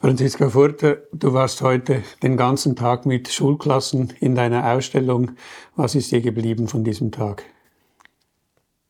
Franziska 0.00 0.48
Furter, 0.50 0.98
du 1.12 1.32
warst 1.32 1.60
heute 1.60 2.04
den 2.22 2.36
ganzen 2.36 2.76
Tag 2.76 3.04
mit 3.04 3.28
Schulklassen 3.32 4.12
in 4.20 4.36
deiner 4.36 4.72
Ausstellung. 4.72 5.32
Was 5.74 5.96
ist 5.96 6.12
dir 6.12 6.20
geblieben 6.20 6.68
von 6.68 6.84
diesem 6.84 7.10
Tag? 7.10 7.42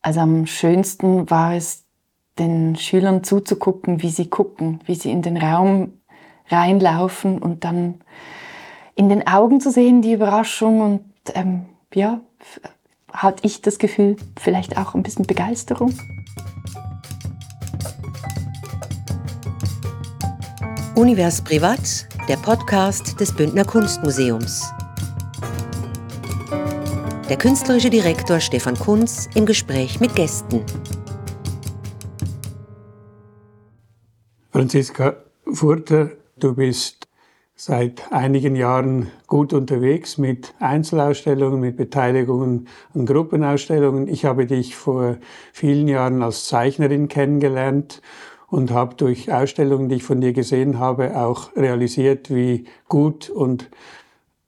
Also 0.03 0.19
am 0.19 0.45
schönsten 0.45 1.27
war 1.31 1.55
es, 1.55 1.83
den 2.37 2.75
Schülern 2.75 3.23
zuzugucken, 3.23 4.03
wie 4.03 4.11
sie 4.11 4.29
gucken, 4.29 4.81
wie 4.85 4.93
sie 4.93 5.11
in 5.11 5.23
den 5.23 5.35
Raum 5.35 5.93
reinlaufen 6.47 7.39
und 7.39 7.63
dann 7.63 8.01
in 8.95 9.09
den 9.09 9.27
Augen 9.27 9.59
zu 9.59 9.71
sehen, 9.71 10.03
die 10.03 10.13
Überraschung 10.13 10.81
und 10.81 11.01
ähm, 11.33 11.65
ja, 11.93 12.21
hatte 13.11 13.45
ich 13.47 13.61
das 13.63 13.79
Gefühl, 13.79 14.15
vielleicht 14.39 14.77
auch 14.77 14.93
ein 14.93 15.03
bisschen 15.03 15.25
Begeisterung. 15.25 15.93
Univers 20.99 21.41
Privat, 21.41 22.09
der 22.27 22.35
Podcast 22.35 23.17
des 23.21 23.33
Bündner 23.33 23.63
Kunstmuseums. 23.63 24.69
Der 27.29 27.37
künstlerische 27.37 27.89
Direktor 27.89 28.41
Stefan 28.41 28.75
Kunz 28.75 29.29
im 29.33 29.45
Gespräch 29.45 30.01
mit 30.01 30.13
Gästen. 30.13 30.61
Franziska 34.51 35.15
Furter, 35.49 36.09
du 36.35 36.55
bist 36.55 37.07
seit 37.55 38.11
einigen 38.11 38.57
Jahren 38.57 39.09
gut 39.27 39.53
unterwegs 39.53 40.17
mit 40.17 40.53
Einzelausstellungen, 40.59 41.61
mit 41.61 41.77
Beteiligungen 41.77 42.67
an 42.93 43.05
Gruppenausstellungen. 43.05 44.09
Ich 44.09 44.25
habe 44.25 44.45
dich 44.45 44.75
vor 44.75 45.15
vielen 45.53 45.87
Jahren 45.87 46.21
als 46.21 46.49
Zeichnerin 46.49 47.07
kennengelernt 47.07 48.01
und 48.49 48.71
habe 48.71 48.95
durch 48.95 49.31
Ausstellungen, 49.31 49.89
die 49.89 49.95
ich 49.95 50.03
von 50.03 50.21
dir 50.21 50.33
gesehen 50.33 50.79
habe, 50.79 51.19
auch 51.19 51.55
realisiert, 51.55 52.33
wie 52.33 52.65
gut 52.87 53.29
und 53.29 53.69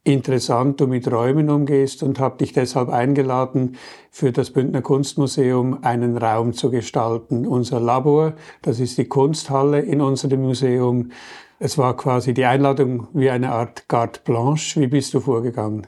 interessant 0.04 0.82
du 0.82 0.88
mit 0.88 1.12
Räumen 1.12 1.50
umgehst 1.50 2.02
und 2.02 2.20
habe 2.20 2.38
dich 2.38 2.54
deshalb 2.54 2.90
eingeladen, 2.90 3.78
für 4.10 4.32
das 4.32 4.52
Bündner 4.52 4.82
Kunstmuseum 4.82 5.84
einen 5.84 6.18
Raum 6.18 6.54
zu 6.54 6.72
gestalten. 6.72 7.46
Unser 7.46 7.80
Labor, 7.80 8.34
das 8.62 8.80
ist 8.80 8.98
die 8.98 9.06
Kunsthalle 9.06 9.80
in 9.80 10.02
unserem 10.02 10.42
Museum. 10.42 11.12
Es 11.60 11.78
war 11.78 11.96
quasi 11.96 12.34
die 12.34 12.46
Einladung 12.46 13.08
wie 13.14 13.30
eine 13.30 13.52
Art 13.52 13.88
Carte 13.88 14.22
Blanche. 14.24 14.82
Wie 14.82 14.88
bist 14.88 15.14
du 15.14 15.20
vorgegangen? 15.20 15.86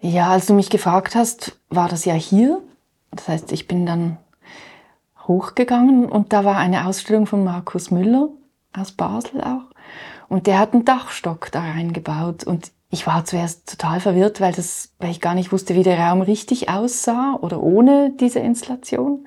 Ja, 0.00 0.30
als 0.30 0.46
du 0.46 0.54
mich 0.54 0.70
gefragt 0.70 1.14
hast, 1.14 1.60
war 1.68 1.88
das 1.88 2.04
ja 2.04 2.14
hier. 2.14 2.60
Das 3.12 3.28
heißt, 3.28 3.52
ich 3.52 3.68
bin 3.68 3.86
dann 3.86 4.16
hochgegangen 5.26 6.06
und 6.06 6.32
da 6.32 6.44
war 6.44 6.56
eine 6.56 6.86
Ausstellung 6.86 7.26
von 7.26 7.44
Markus 7.44 7.90
Müller 7.90 8.28
aus 8.76 8.92
Basel 8.92 9.40
auch. 9.40 9.70
Und 10.28 10.46
der 10.46 10.58
hat 10.58 10.74
einen 10.74 10.84
Dachstock 10.84 11.50
da 11.50 11.60
reingebaut 11.60 12.44
und 12.44 12.72
ich 12.90 13.06
war 13.06 13.24
zuerst 13.24 13.68
total 13.68 14.00
verwirrt, 14.00 14.40
weil, 14.40 14.52
das, 14.52 14.92
weil 14.98 15.10
ich 15.10 15.20
gar 15.20 15.34
nicht 15.34 15.52
wusste, 15.52 15.74
wie 15.74 15.82
der 15.82 15.98
Raum 15.98 16.22
richtig 16.22 16.68
aussah 16.68 17.38
oder 17.40 17.62
ohne 17.62 18.10
diese 18.10 18.40
Installation. 18.40 19.26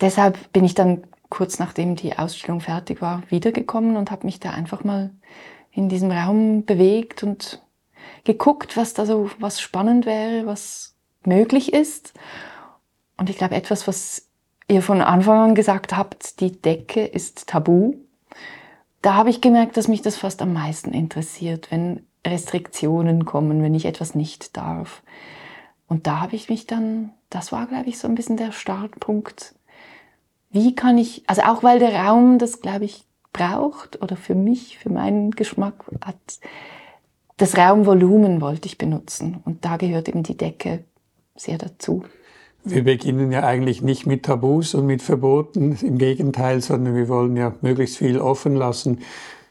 Deshalb 0.00 0.52
bin 0.52 0.64
ich 0.64 0.74
dann 0.74 1.04
kurz 1.28 1.58
nachdem 1.58 1.96
die 1.96 2.18
Ausstellung 2.18 2.60
fertig 2.60 3.00
war 3.00 3.22
wiedergekommen 3.28 3.96
und 3.96 4.10
habe 4.10 4.26
mich 4.26 4.40
da 4.40 4.50
einfach 4.50 4.84
mal 4.84 5.10
in 5.70 5.88
diesem 5.88 6.10
Raum 6.10 6.64
bewegt 6.64 7.22
und 7.22 7.62
geguckt, 8.24 8.76
was 8.76 8.94
da 8.94 9.06
so 9.06 9.30
was 9.38 9.60
spannend 9.60 10.06
wäre, 10.06 10.46
was 10.46 10.96
möglich 11.24 11.72
ist. 11.72 12.12
Und 13.16 13.30
ich 13.30 13.38
glaube, 13.38 13.54
etwas, 13.54 13.86
was 13.86 14.29
ihr 14.70 14.82
von 14.82 15.00
Anfang 15.00 15.38
an 15.38 15.54
gesagt 15.54 15.96
habt, 15.96 16.40
die 16.40 16.52
Decke 16.52 17.04
ist 17.04 17.48
tabu. 17.48 17.94
Da 19.02 19.14
habe 19.14 19.30
ich 19.30 19.40
gemerkt, 19.40 19.76
dass 19.76 19.88
mich 19.88 20.02
das 20.02 20.16
fast 20.16 20.40
am 20.42 20.52
meisten 20.52 20.92
interessiert, 20.92 21.70
wenn 21.70 22.06
Restriktionen 22.26 23.24
kommen, 23.24 23.62
wenn 23.62 23.74
ich 23.74 23.86
etwas 23.86 24.14
nicht 24.14 24.56
darf. 24.56 25.02
Und 25.88 26.06
da 26.06 26.20
habe 26.20 26.36
ich 26.36 26.48
mich 26.48 26.66
dann, 26.66 27.10
das 27.30 27.50
war, 27.50 27.66
glaube 27.66 27.88
ich, 27.88 27.98
so 27.98 28.06
ein 28.06 28.14
bisschen 28.14 28.36
der 28.36 28.52
Startpunkt. 28.52 29.54
Wie 30.50 30.74
kann 30.74 30.98
ich, 30.98 31.24
also 31.26 31.42
auch 31.42 31.62
weil 31.62 31.78
der 31.78 32.04
Raum 32.04 32.38
das, 32.38 32.60
glaube 32.60 32.84
ich, 32.84 33.04
braucht 33.32 34.00
oder 34.02 34.16
für 34.16 34.34
mich, 34.34 34.78
für 34.78 34.90
meinen 34.90 35.30
Geschmack 35.32 35.84
hat, 36.04 36.16
das 37.38 37.56
Raumvolumen 37.56 38.40
wollte 38.40 38.66
ich 38.66 38.78
benutzen. 38.78 39.40
Und 39.44 39.64
da 39.64 39.78
gehört 39.78 40.08
eben 40.08 40.22
die 40.22 40.36
Decke 40.36 40.84
sehr 41.34 41.58
dazu. 41.58 42.04
Wir 42.64 42.84
beginnen 42.84 43.32
ja 43.32 43.42
eigentlich 43.42 43.80
nicht 43.80 44.06
mit 44.06 44.24
Tabus 44.24 44.74
und 44.74 44.84
mit 44.84 45.00
Verboten, 45.00 45.78
im 45.80 45.96
Gegenteil, 45.96 46.60
sondern 46.60 46.94
wir 46.94 47.08
wollen 47.08 47.34
ja 47.36 47.54
möglichst 47.62 47.96
viel 47.96 48.18
offen 48.18 48.54
lassen. 48.54 48.98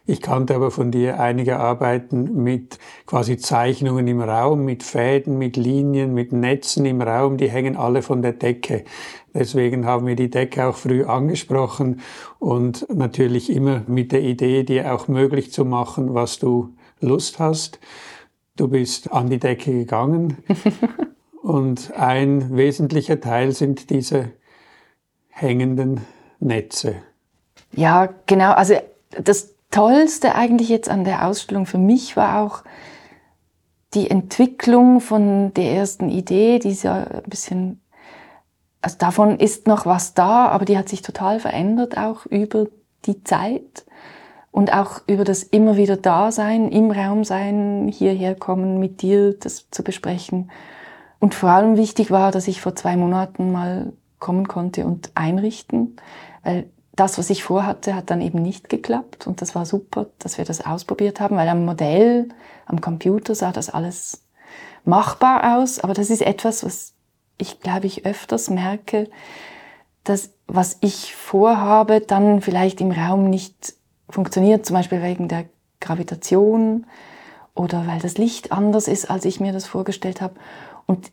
Ich 0.05 0.21
kannte 0.21 0.55
aber 0.55 0.69
von 0.69 0.91
dir 0.91 1.19
einige 1.19 1.57
Arbeiten 1.57 2.43
mit 2.43 2.77
quasi 3.07 3.37
Zeichnungen 3.37 4.07
im 4.07 4.21
Raum, 4.21 4.63
mit 4.63 4.83
Fäden, 4.83 5.37
mit 5.37 5.57
Linien, 5.57 6.13
mit 6.13 6.33
Netzen 6.33 6.85
im 6.85 7.01
Raum, 7.01 7.37
die 7.37 7.49
hängen 7.49 7.75
alle 7.75 8.01
von 8.03 8.21
der 8.21 8.33
Decke. 8.33 8.85
Deswegen 9.33 9.85
haben 9.85 10.05
wir 10.05 10.15
die 10.15 10.29
Decke 10.29 10.65
auch 10.65 10.75
früh 10.75 11.03
angesprochen 11.03 12.01
und 12.37 12.87
natürlich 12.93 13.51
immer 13.51 13.83
mit 13.87 14.11
der 14.11 14.21
Idee, 14.21 14.63
dir 14.63 14.93
auch 14.93 15.07
möglich 15.07 15.51
zu 15.51 15.65
machen, 15.65 16.13
was 16.13 16.39
du 16.39 16.73
Lust 17.01 17.39
hast. 17.39 17.79
Du 18.55 18.67
bist 18.67 19.11
an 19.11 19.29
die 19.29 19.39
Decke 19.39 19.71
gegangen 19.71 20.37
und 21.49 21.93
ein 21.97 22.55
wesentlicher 22.55 23.19
Teil 23.19 23.53
sind 23.53 23.89
diese 23.89 24.33
hängenden 25.29 26.01
Netze. 26.39 26.97
Ja, 27.71 28.09
genau. 28.27 28.51
Also 28.51 28.75
das 29.09 29.55
Tollste 29.71 30.35
eigentlich 30.35 30.69
jetzt 30.69 30.89
an 30.89 31.05
der 31.05 31.25
Ausstellung 31.25 31.65
für 31.65 31.79
mich 31.79 32.15
war 32.15 32.43
auch 32.43 32.63
die 33.95 34.11
Entwicklung 34.11 35.01
von 35.01 35.51
der 35.55 35.71
ersten 35.71 36.09
Idee, 36.09 36.59
die 36.59 36.69
ist 36.69 36.83
ja 36.83 37.05
ein 37.05 37.23
bisschen, 37.25 37.81
also 38.81 38.97
davon 38.99 39.39
ist 39.39 39.65
noch 39.65 39.87
was 39.87 40.13
da, 40.13 40.49
aber 40.49 40.65
die 40.65 40.77
hat 40.77 40.87
sich 40.87 41.01
total 41.01 41.39
verändert 41.39 41.97
auch 41.97 42.27
über 42.27 42.67
die 43.05 43.23
Zeit 43.23 43.85
und 44.51 44.71
auch 44.71 45.01
über 45.07 45.23
das 45.23 45.41
immer 45.41 45.77
wieder 45.77 45.97
Dasein, 45.97 46.71
im 46.71 46.91
Raum 46.91 47.23
sein, 47.23 47.87
hierher 47.91 48.35
kommen, 48.35 48.79
mit 48.79 49.01
dir 49.01 49.33
das 49.33 49.71
zu 49.71 49.83
besprechen. 49.83 50.51
Und 51.19 51.35
vor 51.35 51.49
allem 51.49 51.77
wichtig 51.77 52.11
war, 52.11 52.31
dass 52.31 52.47
ich 52.47 52.61
vor 52.61 52.75
zwei 52.75 52.95
Monaten 52.95 53.51
mal 53.51 53.93
kommen 54.19 54.47
konnte 54.47 54.85
und 54.85 55.11
einrichten, 55.15 55.97
weil 56.43 56.69
das, 56.93 57.17
was 57.17 57.29
ich 57.29 57.43
vorhatte, 57.43 57.95
hat 57.95 58.09
dann 58.09 58.21
eben 58.21 58.41
nicht 58.41 58.67
geklappt 58.67 59.25
und 59.25 59.41
das 59.41 59.55
war 59.55 59.65
super, 59.65 60.07
dass 60.19 60.37
wir 60.37 60.45
das 60.45 60.65
ausprobiert 60.65 61.21
haben, 61.21 61.37
weil 61.37 61.47
am 61.47 61.63
Modell, 61.63 62.27
am 62.65 62.81
Computer 62.81 63.35
sah 63.35 63.53
das 63.53 63.69
alles 63.69 64.25
machbar 64.83 65.57
aus, 65.57 65.79
aber 65.79 65.93
das 65.93 66.09
ist 66.09 66.21
etwas, 66.21 66.63
was 66.65 66.93
ich 67.37 67.61
glaube 67.61 67.87
ich 67.87 68.05
öfters 68.05 68.49
merke, 68.49 69.09
dass 70.03 70.31
was 70.47 70.77
ich 70.81 71.15
vorhabe, 71.15 72.01
dann 72.01 72.41
vielleicht 72.41 72.81
im 72.81 72.91
Raum 72.91 73.29
nicht 73.29 73.75
funktioniert, 74.09 74.65
zum 74.65 74.75
Beispiel 74.75 75.01
wegen 75.01 75.27
der 75.27 75.45
Gravitation 75.79 76.85
oder 77.55 77.87
weil 77.87 77.99
das 77.99 78.17
Licht 78.17 78.51
anders 78.51 78.87
ist, 78.87 79.09
als 79.09 79.25
ich 79.25 79.39
mir 79.39 79.53
das 79.53 79.65
vorgestellt 79.65 80.21
habe. 80.21 80.35
Und 80.89 81.11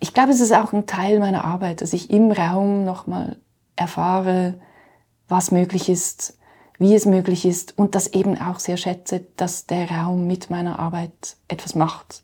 ich 0.00 0.14
glaube, 0.14 0.30
es 0.30 0.40
ist 0.40 0.54
auch 0.54 0.72
ein 0.72 0.86
Teil 0.86 1.18
meiner 1.18 1.44
Arbeit, 1.44 1.82
dass 1.82 1.92
ich 1.92 2.10
im 2.10 2.32
Raum 2.32 2.86
nochmal 2.86 3.36
erfahre, 3.76 4.54
was 5.28 5.50
möglich 5.50 5.90
ist, 5.90 6.38
wie 6.78 6.94
es 6.94 7.04
möglich 7.04 7.44
ist 7.44 7.76
und 7.76 7.94
das 7.94 8.06
eben 8.14 8.38
auch 8.40 8.58
sehr 8.60 8.78
schätze, 8.78 9.26
dass 9.36 9.66
der 9.66 9.90
Raum 9.90 10.26
mit 10.26 10.48
meiner 10.48 10.78
Arbeit 10.78 11.36
etwas 11.48 11.74
macht. 11.74 12.22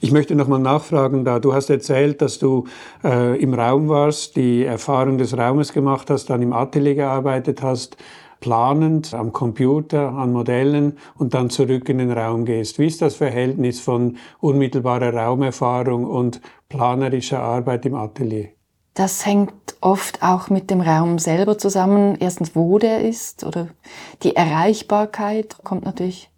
Ich 0.00 0.12
möchte 0.12 0.34
nochmal 0.34 0.58
nachfragen, 0.58 1.24
da 1.24 1.38
du 1.38 1.54
hast 1.54 1.70
erzählt, 1.70 2.20
dass 2.20 2.38
du 2.38 2.66
äh, 3.02 3.40
im 3.40 3.54
Raum 3.54 3.88
warst, 3.88 4.36
die 4.36 4.64
Erfahrung 4.64 5.16
des 5.16 5.38
Raumes 5.38 5.72
gemacht 5.72 6.10
hast, 6.10 6.28
dann 6.28 6.42
im 6.42 6.52
Atelier 6.52 6.96
gearbeitet 6.96 7.62
hast, 7.62 7.96
planend 8.44 9.14
am 9.14 9.32
Computer, 9.32 10.10
an 10.12 10.34
Modellen 10.34 10.98
und 11.16 11.32
dann 11.32 11.48
zurück 11.48 11.88
in 11.88 11.96
den 11.96 12.10
Raum 12.10 12.44
gehst. 12.44 12.78
Wie 12.78 12.86
ist 12.86 13.00
das 13.00 13.14
Verhältnis 13.14 13.80
von 13.80 14.18
unmittelbarer 14.38 15.14
Raumerfahrung 15.14 16.04
und 16.04 16.42
planerischer 16.68 17.40
Arbeit 17.40 17.86
im 17.86 17.94
Atelier? 17.94 18.50
Das 18.92 19.24
hängt 19.24 19.76
oft 19.80 20.22
auch 20.22 20.50
mit 20.50 20.68
dem 20.68 20.82
Raum 20.82 21.18
selber 21.18 21.56
zusammen. 21.56 22.18
Erstens, 22.20 22.54
wo 22.54 22.78
der 22.78 23.00
ist 23.00 23.44
oder 23.44 23.68
die 24.22 24.36
Erreichbarkeit 24.36 25.56
kommt 25.64 25.86
natürlich 25.86 26.28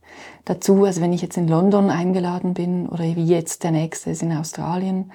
dazu. 0.44 0.84
Also 0.84 1.00
wenn 1.00 1.12
ich 1.12 1.22
jetzt 1.22 1.36
in 1.36 1.48
London 1.48 1.90
eingeladen 1.90 2.54
bin 2.54 2.88
oder 2.88 3.02
wie 3.02 3.26
jetzt 3.26 3.64
der 3.64 3.72
nächste 3.72 4.10
ist 4.10 4.22
in 4.22 4.30
Australien, 4.32 5.10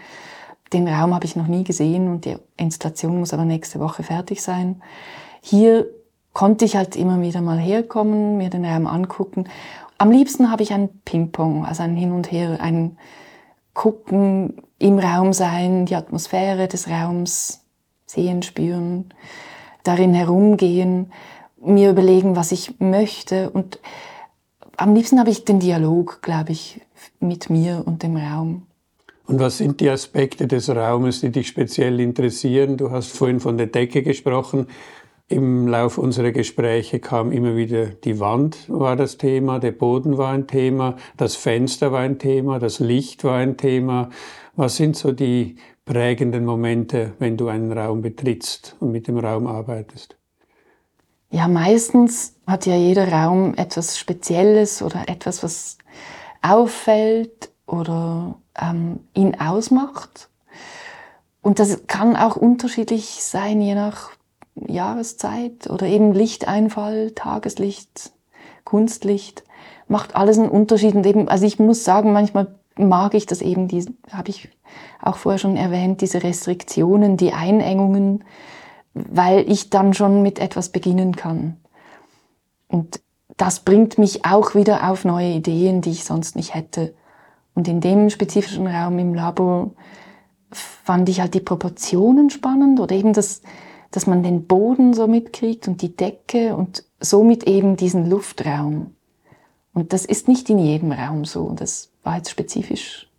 den 0.74 0.90
Raum 0.90 1.16
habe 1.16 1.24
ich 1.26 1.38
noch 1.38 1.48
nie 1.48 1.64
gesehen 1.64 2.10
und 2.10 2.26
die 2.26 2.36
Installation 2.58 3.18
muss 3.18 3.34
aber 3.34 3.46
nächste 3.46 3.80
Woche 3.80 4.04
fertig 4.04 4.42
sein. 4.42 4.82
Hier 5.40 5.88
konnte 6.33 6.66
ich 6.66 6.75
halt 6.75 6.95
immer 6.95 7.22
wieder 7.22 7.42
mal 7.42 7.57
herkommen, 7.57 8.38
mir 8.38 8.50
den 8.50 8.66
Raum 8.66 8.88
angucken. 8.88 9.45
Am 9.98 10.12
liebsten 10.12 10.51
habe 10.51 10.63
ich 10.63 10.74
ein 10.74 10.89
Ping-Pong, 11.06 11.66
also 11.66 11.83
ein 11.83 11.95
Hin 11.95 12.12
und 12.12 12.31
Her, 12.31 12.57
ein 12.62 12.98
Gucken, 13.74 14.62
im 14.80 15.00
Raum 15.00 15.31
sein, 15.31 15.86
die 15.86 15.95
Atmosphäre 15.95 16.68
des 16.68 16.89
Raums 16.89 17.62
sehen, 18.06 18.42
spüren, 18.42 19.13
darin 19.83 20.13
herumgehen. 20.13 21.12
mir 21.63 21.92
überlegen, 21.92 22.36
was 22.36 22.51
ich 22.51 22.80
möchte. 22.80 23.51
Und 23.51 23.80
am 24.77 24.95
liebsten 24.95 25.19
habe 25.19 25.30
ich 25.30 25.45
den 25.45 25.60
Dialog, 25.60 26.22
glaube 26.22 26.51
ich, 26.51 26.81
mit 27.19 27.50
mir 27.50 27.84
und 27.86 28.04
dem 28.04 28.18
Raum. 28.18 28.63
Und 29.27 29.39
was 29.39 29.60
sind 29.60 29.80
die 29.80 29.89
Aspekte 29.89 30.48
des 30.48 30.69
Raumes, 30.69 31.22
die 31.22 31.30
dich 31.30 31.48
speziell 31.48 32.00
interessieren? 32.00 32.77
Du 32.77 32.92
hast 32.92 33.16
vorhin 33.16 33.39
von 33.39 33.57
der 33.57 33.68
Decke 33.68 34.01
gesprochen. 34.01 34.68
Im 35.31 35.66
Laufe 35.66 36.01
unserer 36.01 36.33
Gespräche 36.33 37.00
kam 37.00 37.31
immer 37.31 37.56
wieder 37.56 37.86
die 37.86 38.19
Wand 38.19 38.66
war 38.68 38.98
das 38.98 39.18
Thema, 39.18 39.60
der 39.60 39.72
Boden 39.72 40.18
war 40.18 40.33
ein 40.33 40.45
Thema, 40.45 40.98
das 41.16 41.38
Fenster 41.38 41.94
war 41.94 42.01
ein 42.01 42.19
Thema, 42.19 42.60
das 42.60 42.80
Licht 42.80 43.24
war 43.24 43.38
ein 43.38 43.56
Thema. 43.56 44.10
Was 44.57 44.75
sind 44.75 44.98
so 44.98 45.13
die 45.13 45.56
prägenden 45.86 46.44
Momente, 46.44 47.13
wenn 47.19 47.38
du 47.38 47.48
einen 47.48 47.72
Raum 47.72 48.01
betrittst 48.01 48.75
und 48.81 48.92
mit 48.92 49.07
dem 49.07 49.18
Raum 49.19 49.48
arbeitest? 49.48 50.18
Ja, 51.30 51.48
meistens 51.48 52.36
hat 52.45 52.66
ja 52.66 52.75
jeder 52.75 53.10
Raum 53.10 53.54
etwas 53.56 53.98
Spezielles 53.98 54.81
oder 54.81 55.07
etwas, 55.07 55.44
was 55.44 55.77
auffällt 56.42 57.51
oder 57.66 58.38
ähm, 58.62 59.00
ihn 59.13 59.39
ausmacht. 59.39 60.30
Und 61.42 61.60
das 61.60 61.88
kann 61.88 62.18
auch 62.18 62.36
unterschiedlich 62.36 63.24
sein, 63.24 63.62
je 63.62 63.75
nach 63.75 64.12
Jahreszeit 64.56 65.69
oder 65.69 65.88
eben 65.88 66.13
Lichteinfall, 66.13 67.12
Tageslicht, 67.12 68.12
Kunstlicht, 68.63 69.44
macht 69.88 70.15
alles 70.15 70.38
einen 70.38 70.50
Unterschied. 70.50 70.95
Und 70.95 71.06
eben, 71.06 71.27
also 71.27 71.45
ich 71.45 71.59
muss 71.59 71.83
sagen, 71.83 72.13
manchmal 72.13 72.56
mag 72.77 73.13
ich 73.13 73.25
das 73.25 73.42
eben, 73.42 73.68
die 73.68 73.86
habe 74.12 74.30
ich 74.30 74.50
auch 75.01 75.18
vorher 75.18 75.39
schon 75.39 75.57
erwähnt, 75.57 76.01
diese 76.01 76.24
Restriktionen, 76.24 77.18
die 77.18 77.33
Einengungen, 77.33 78.24
weil 78.94 79.50
ich 79.50 79.69
dann 79.69 79.94
schon 79.94 80.21
mit 80.21 80.39
etwas 80.39 80.69
beginnen 80.69 81.15
kann. 81.15 81.57
Und 82.68 83.01
das 83.38 83.62
bringt 83.62 83.98
mich 83.98 84.25
auch 84.25 84.56
wieder 84.56 84.89
auf 84.89 85.06
neue 85.06 85.33
Ideen, 85.33 85.81
die 85.81 85.92
ich 85.92 86.03
sonst 86.03 86.36
nicht 86.36 86.53
hätte. 86.53 86.94
Und 87.53 87.68
in 87.68 87.81
dem 87.81 88.09
spezifischen 88.09 88.68
Raum 88.68 89.00
im 89.00 89.13
Labor 89.13 89.71
fand 90.51 91.09
ich 91.09 91.21
halt 91.21 91.33
die 91.33 91.39
Proportionen 91.39 92.30
spannend 92.30 92.80
oder 92.80 92.95
eben 92.95 93.13
das, 93.13 93.42
dass 93.92 94.08
man 94.08 94.24
den 94.24 94.46
Boden 94.46 94.94
so 94.94 95.08
mitkriegt 95.08 95.68
und 95.68 95.82
die 95.82 95.96
Decke 95.96 96.56
und 96.56 96.84
somit 97.00 97.44
eben 97.44 97.76
diesen 97.76 98.10
Luftraum. 98.10 98.96
Und 99.74 99.94
das 99.94 100.06
ist 100.06 100.28
nicht 100.28 100.50
in 100.50 100.60
jedem 100.60 100.92
Raum 100.92 101.26
so. 101.26 101.52
Das 101.52 101.90
war 102.04 102.18
jetzt 102.18 102.32
spezifisch 102.32 103.10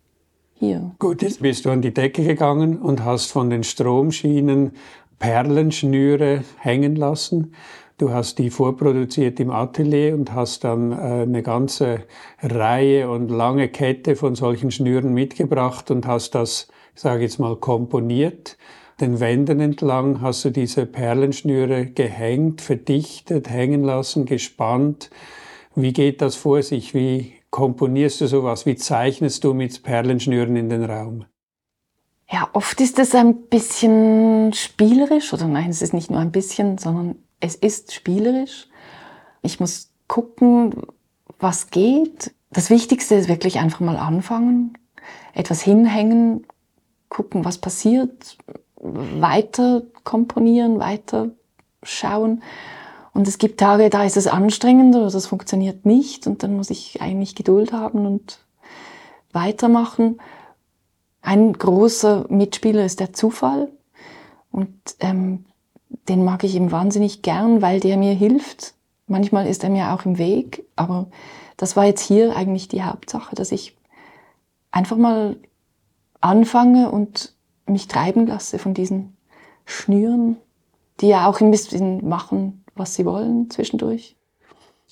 hier. 0.55 0.93
Gut, 0.99 1.23
jetzt 1.23 1.41
bist 1.41 1.65
du 1.65 1.71
an 1.71 1.83
die 1.83 1.95
Decke 1.95 2.25
gegangen 2.25 2.79
und 2.79 3.05
hast 3.05 3.31
von 3.33 3.51
den 3.51 3.65
Stromschienen 3.65 4.73
Perlenschnüre 5.19 6.43
hängen 6.59 6.97
lassen. 6.97 7.55
Du 7.99 8.11
hast 8.11 8.39
die 8.39 8.51
vorproduziert 8.51 9.39
im 9.39 9.51
Atelier 9.51 10.15
und 10.15 10.35
hast 10.35 10.65
dann 10.65 10.91
äh, 10.91 11.23
eine 11.23 11.43
ganze 11.43 12.01
Reihe 12.43 13.09
und 13.09 13.31
lange 13.31 13.69
Kette 13.69 14.17
von 14.17 14.35
solchen 14.35 14.73
Schnüren 14.73 15.15
mitgebracht 15.15 15.91
und 15.93 16.07
hast 16.07 16.35
das, 16.35 16.67
ich 16.97 17.05
jetzt 17.05 17.39
mal, 17.39 17.55
komponiert 17.57 18.57
den 19.01 19.21
Wänden 19.21 19.61
entlang 19.61 20.21
hast 20.21 20.45
du 20.45 20.51
diese 20.51 20.87
Perlenschnüre 20.87 21.87
gehängt, 21.87 22.61
verdichtet, 22.61 23.49
hängen 23.49 23.83
lassen, 23.83 24.27
gespannt. 24.27 25.11
Wie 25.75 25.93
geht 25.93 26.21
das 26.21 26.37
vor 26.37 26.63
sich? 26.63 26.95
Wie 26.95 27.33
komponierst 27.51 28.21
du 28.21 28.27
sowas? 28.27 28.67
Wie 28.67 28.77
zeichnest 28.77 29.45
du 29.45 29.55
mit 29.55 29.83
Perlenschnüren 29.83 30.57
in 30.57 30.69
den 30.69 30.85
Raum? 30.85 31.25
Ja, 32.31 32.49
oft 32.53 32.81
ist 32.81 32.99
es 32.99 33.15
ein 33.15 33.43
bisschen 33.43 34.53
spielerisch, 34.55 35.33
oder 35.35 35.47
nein, 35.49 35.69
es 35.69 35.83
ist 35.83 35.93
nicht 35.93 36.11
nur 36.11 36.21
ein 36.21 36.33
bisschen, 36.33 36.79
sondern 36.79 37.17
es 37.41 37.55
ist 37.57 37.93
spielerisch. 37.93 38.69
Ich 39.43 39.61
muss 39.61 39.93
gucken, 40.07 40.75
was 41.39 41.71
geht. 41.71 42.35
Das 42.51 42.71
Wichtigste 42.71 43.17
ist 43.17 43.29
wirklich 43.29 43.59
einfach 43.59 43.81
mal 43.81 43.97
anfangen, 43.97 44.79
etwas 45.35 45.61
hinhängen, 45.61 46.47
gucken, 47.09 47.45
was 47.45 47.59
passiert, 47.59 48.39
weiter 48.83 49.83
komponieren, 50.05 50.79
weiter 50.79 51.31
schauen. 51.83 52.43
Und 53.15 53.29
es 53.29 53.39
gibt 53.39 53.61
Tage, 53.61 53.91
da 53.91 54.05
ist 54.05 54.17
es 54.17 54.27
anstrengend 54.27 54.95
oder 54.97 55.11
das 55.11 55.27
funktioniert 55.27 55.87
nicht 55.87 56.27
und 56.27 56.43
dann 56.43 56.57
muss 56.57 56.71
ich 56.71 57.01
eigentlich 57.01 57.35
Geduld 57.35 57.73
haben 57.73 58.07
und 58.07 58.41
weitermachen. 59.33 60.21
Ein 61.21 61.53
großer 61.53 62.27
Mitspieler 62.29 62.85
ist 62.85 63.01
der 63.01 63.13
Zufall 63.13 63.71
und 64.51 64.75
ähm, 65.01 65.45
den 66.09 66.25
mag 66.25 66.43
ich 66.43 66.57
eben 66.57 66.73
wahnsinnig 66.73 67.23
gern, 67.23 67.63
weil 67.63 67.81
der 67.81 67.97
mir 67.97 68.15
hilft. 68.15 68.75
Manchmal 69.07 69.47
ist 69.47 69.63
er 69.63 69.71
mir 69.71 69.93
auch 69.93 70.05
im 70.05 70.19
Weg, 70.19 70.65
aber 70.75 71.09
das 71.57 71.77
war 71.77 71.85
jetzt 71.85 72.01
hier 72.01 72.35
eigentlich 72.35 72.69
die 72.69 72.83
Hauptsache, 72.83 73.37
dass 73.37 73.53
ich 73.53 73.77
einfach 74.71 74.97
mal 74.97 75.37
anfange 76.21 76.91
und 76.91 77.35
mich 77.73 77.89
treiben 77.89 78.27
lasse 78.27 78.59
von 78.59 78.75
diesen 78.75 79.17
Schnüren, 79.65 80.37
die 81.01 81.09
ja 81.09 81.29
auch 81.29 81.41
ein 81.41 81.51
bisschen 81.51 82.07
machen, 82.09 82.65
was 82.75 82.95
sie 82.95 83.05
wollen 83.05 83.51
zwischendurch. 83.51 84.17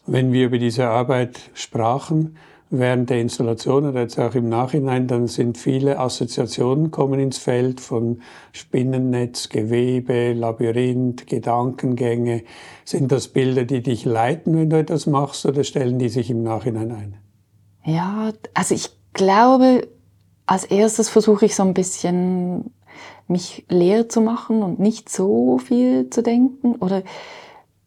Wenn 0.07 0.33
wir 0.33 0.47
über 0.47 0.59
diese 0.59 0.89
Arbeit 0.89 1.39
sprachen, 1.55 2.37
während 2.71 3.11
der 3.11 3.21
Installation 3.21 3.89
oder 3.89 4.01
jetzt 4.01 4.19
auch 4.19 4.35
im 4.35 4.49
Nachhinein, 4.49 5.09
dann 5.09 5.27
sind 5.27 5.59
viele 5.59 5.99
Assoziationen 5.99 6.91
kommen 6.91 7.19
ins 7.19 7.39
Feld 7.39 7.81
von 7.81 8.23
Spinnennetz, 8.53 9.49
Gewebe, 9.49 10.33
Labyrinth, 10.33 11.27
Gedankengänge. 11.27 12.45
Sind 12.85 13.11
das 13.13 13.29
Bilder, 13.29 13.65
die 13.65 13.83
dich 13.83 14.05
leiten, 14.05 14.57
wenn 14.57 14.71
du 14.71 14.79
etwas 14.79 15.07
machst, 15.07 15.45
oder 15.47 15.65
stellen 15.65 15.99
die 15.99 16.09
sich 16.09 16.31
im 16.31 16.43
Nachhinein 16.43 16.93
ein? 16.93 17.17
Ja, 17.85 18.33
also 18.55 18.75
ich 18.75 18.91
glaube, 19.13 19.89
als 20.51 20.65
erstes 20.65 21.09
versuche 21.09 21.47
ich 21.47 21.55
so 21.55 21.63
ein 21.63 21.75
bisschen 21.75 22.75
mich 23.29 23.65
leer 23.69 24.09
zu 24.09 24.21
machen 24.21 24.65
und 24.65 24.81
nicht 24.81 25.09
so 25.09 25.59
viel 25.59 26.11
zu 26.11 26.25
denken. 26.25 26.75
Oder 26.75 27.05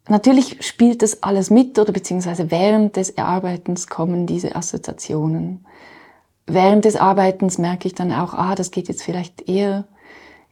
natürlich 0.07 0.65
spielt 0.65 1.01
das 1.01 1.24
alles 1.24 1.50
mit 1.50 1.77
oder 1.77 1.92
beziehungsweise 1.92 2.51
während 2.51 2.95
des 2.95 3.10
Erarbeitens 3.10 3.88
kommen 3.88 4.27
diese 4.27 4.56
Assoziationen. 4.56 5.65
Während 6.48 6.86
des 6.86 6.95
Arbeitens 6.95 7.57
merke 7.57 7.89
ich 7.89 7.95
dann 7.95 8.13
auch, 8.13 8.33
ah, 8.33 8.56
das 8.56 8.71
geht 8.71 8.88
jetzt 8.88 9.04
vielleicht 9.04 9.50
eher 9.50 9.83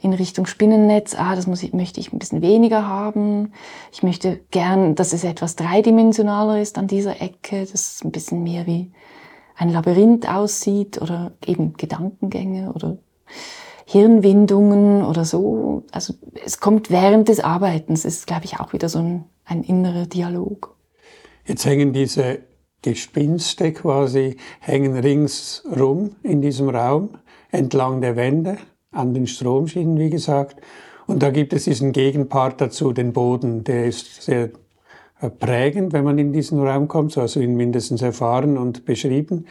in 0.02 0.12
Richtung 0.12 0.48
Spinnennetz, 0.48 1.16
ah, 1.18 1.38
das 1.38 1.48
muss 1.48 1.64
ich, 1.64 1.72
möchte 1.72 2.02
ich 2.02 2.12
ein 2.12 2.20
bisschen 2.20 2.42
weniger 2.42 2.86
haben. 2.86 3.54
Ich 3.94 4.04
möchte 4.04 4.42
gern, 4.52 4.96
dass 4.96 5.14
es 5.14 5.24
etwas 5.24 5.56
dreidimensionaler 5.56 6.60
ist 6.60 6.78
an 6.78 6.88
dieser 6.88 7.22
Ecke, 7.22 7.62
das 7.62 7.94
ist 7.94 8.04
ein 8.04 8.12
bisschen 8.12 8.44
mehr 8.44 8.68
wie 8.68 8.92
ein 9.62 9.70
Labyrinth 9.70 10.28
aussieht 10.28 11.00
oder 11.00 11.34
eben 11.46 11.74
Gedankengänge 11.74 12.74
oder 12.74 12.98
Hirnwindungen 13.86 15.06
oder 15.06 15.24
so. 15.24 15.84
Also 15.92 16.16
es 16.44 16.60
kommt 16.60 16.90
während 16.90 17.30
des 17.30 17.42
Arbeitens, 17.42 18.04
ist, 18.04 18.26
glaube 18.26 18.46
ich, 18.46 18.60
auch 18.60 18.74
wieder 18.74 18.90
so 18.90 18.98
ein, 18.98 19.26
ein 19.46 19.64
innerer 19.64 20.08
Dialog. 20.08 20.76
Jetzt 21.46 21.66
hängen 21.66 21.94
diese 21.94 22.40
Gespinste 22.82 23.72
quasi, 23.72 24.38
hängen 24.60 24.98
ringsrum 24.98 26.16
in 26.24 26.42
diesem 26.42 26.70
Raum, 26.70 27.10
entlang 27.52 28.02
der 28.02 28.16
Wände, 28.16 28.58
an 28.92 29.14
den 29.14 29.28
Stromschienen, 29.28 30.00
wie 30.00 30.10
gesagt. 30.10 30.60
Und 31.06 31.22
da 31.22 31.30
gibt 31.30 31.54
es 31.54 31.66
diesen 31.66 31.92
Gegenpart 31.92 32.60
dazu, 32.60 32.94
den 32.94 33.14
Boden, 33.14 33.64
der 33.64 33.86
ist 33.86 34.24
sehr 34.24 34.50
prägend, 35.30 35.94
wenn 35.94 36.04
man 36.04 36.18
in 36.18 36.34
diesen 36.34 36.66
Raum 36.66 36.88
kommt, 36.88 37.12
so 37.12 37.22
hast 37.22 37.36
du 37.36 37.40
ihn 37.40 37.56
mindestens 37.56 38.02
erfahren 38.02 38.58
und 38.58 38.86
beschrieben. 38.86 39.46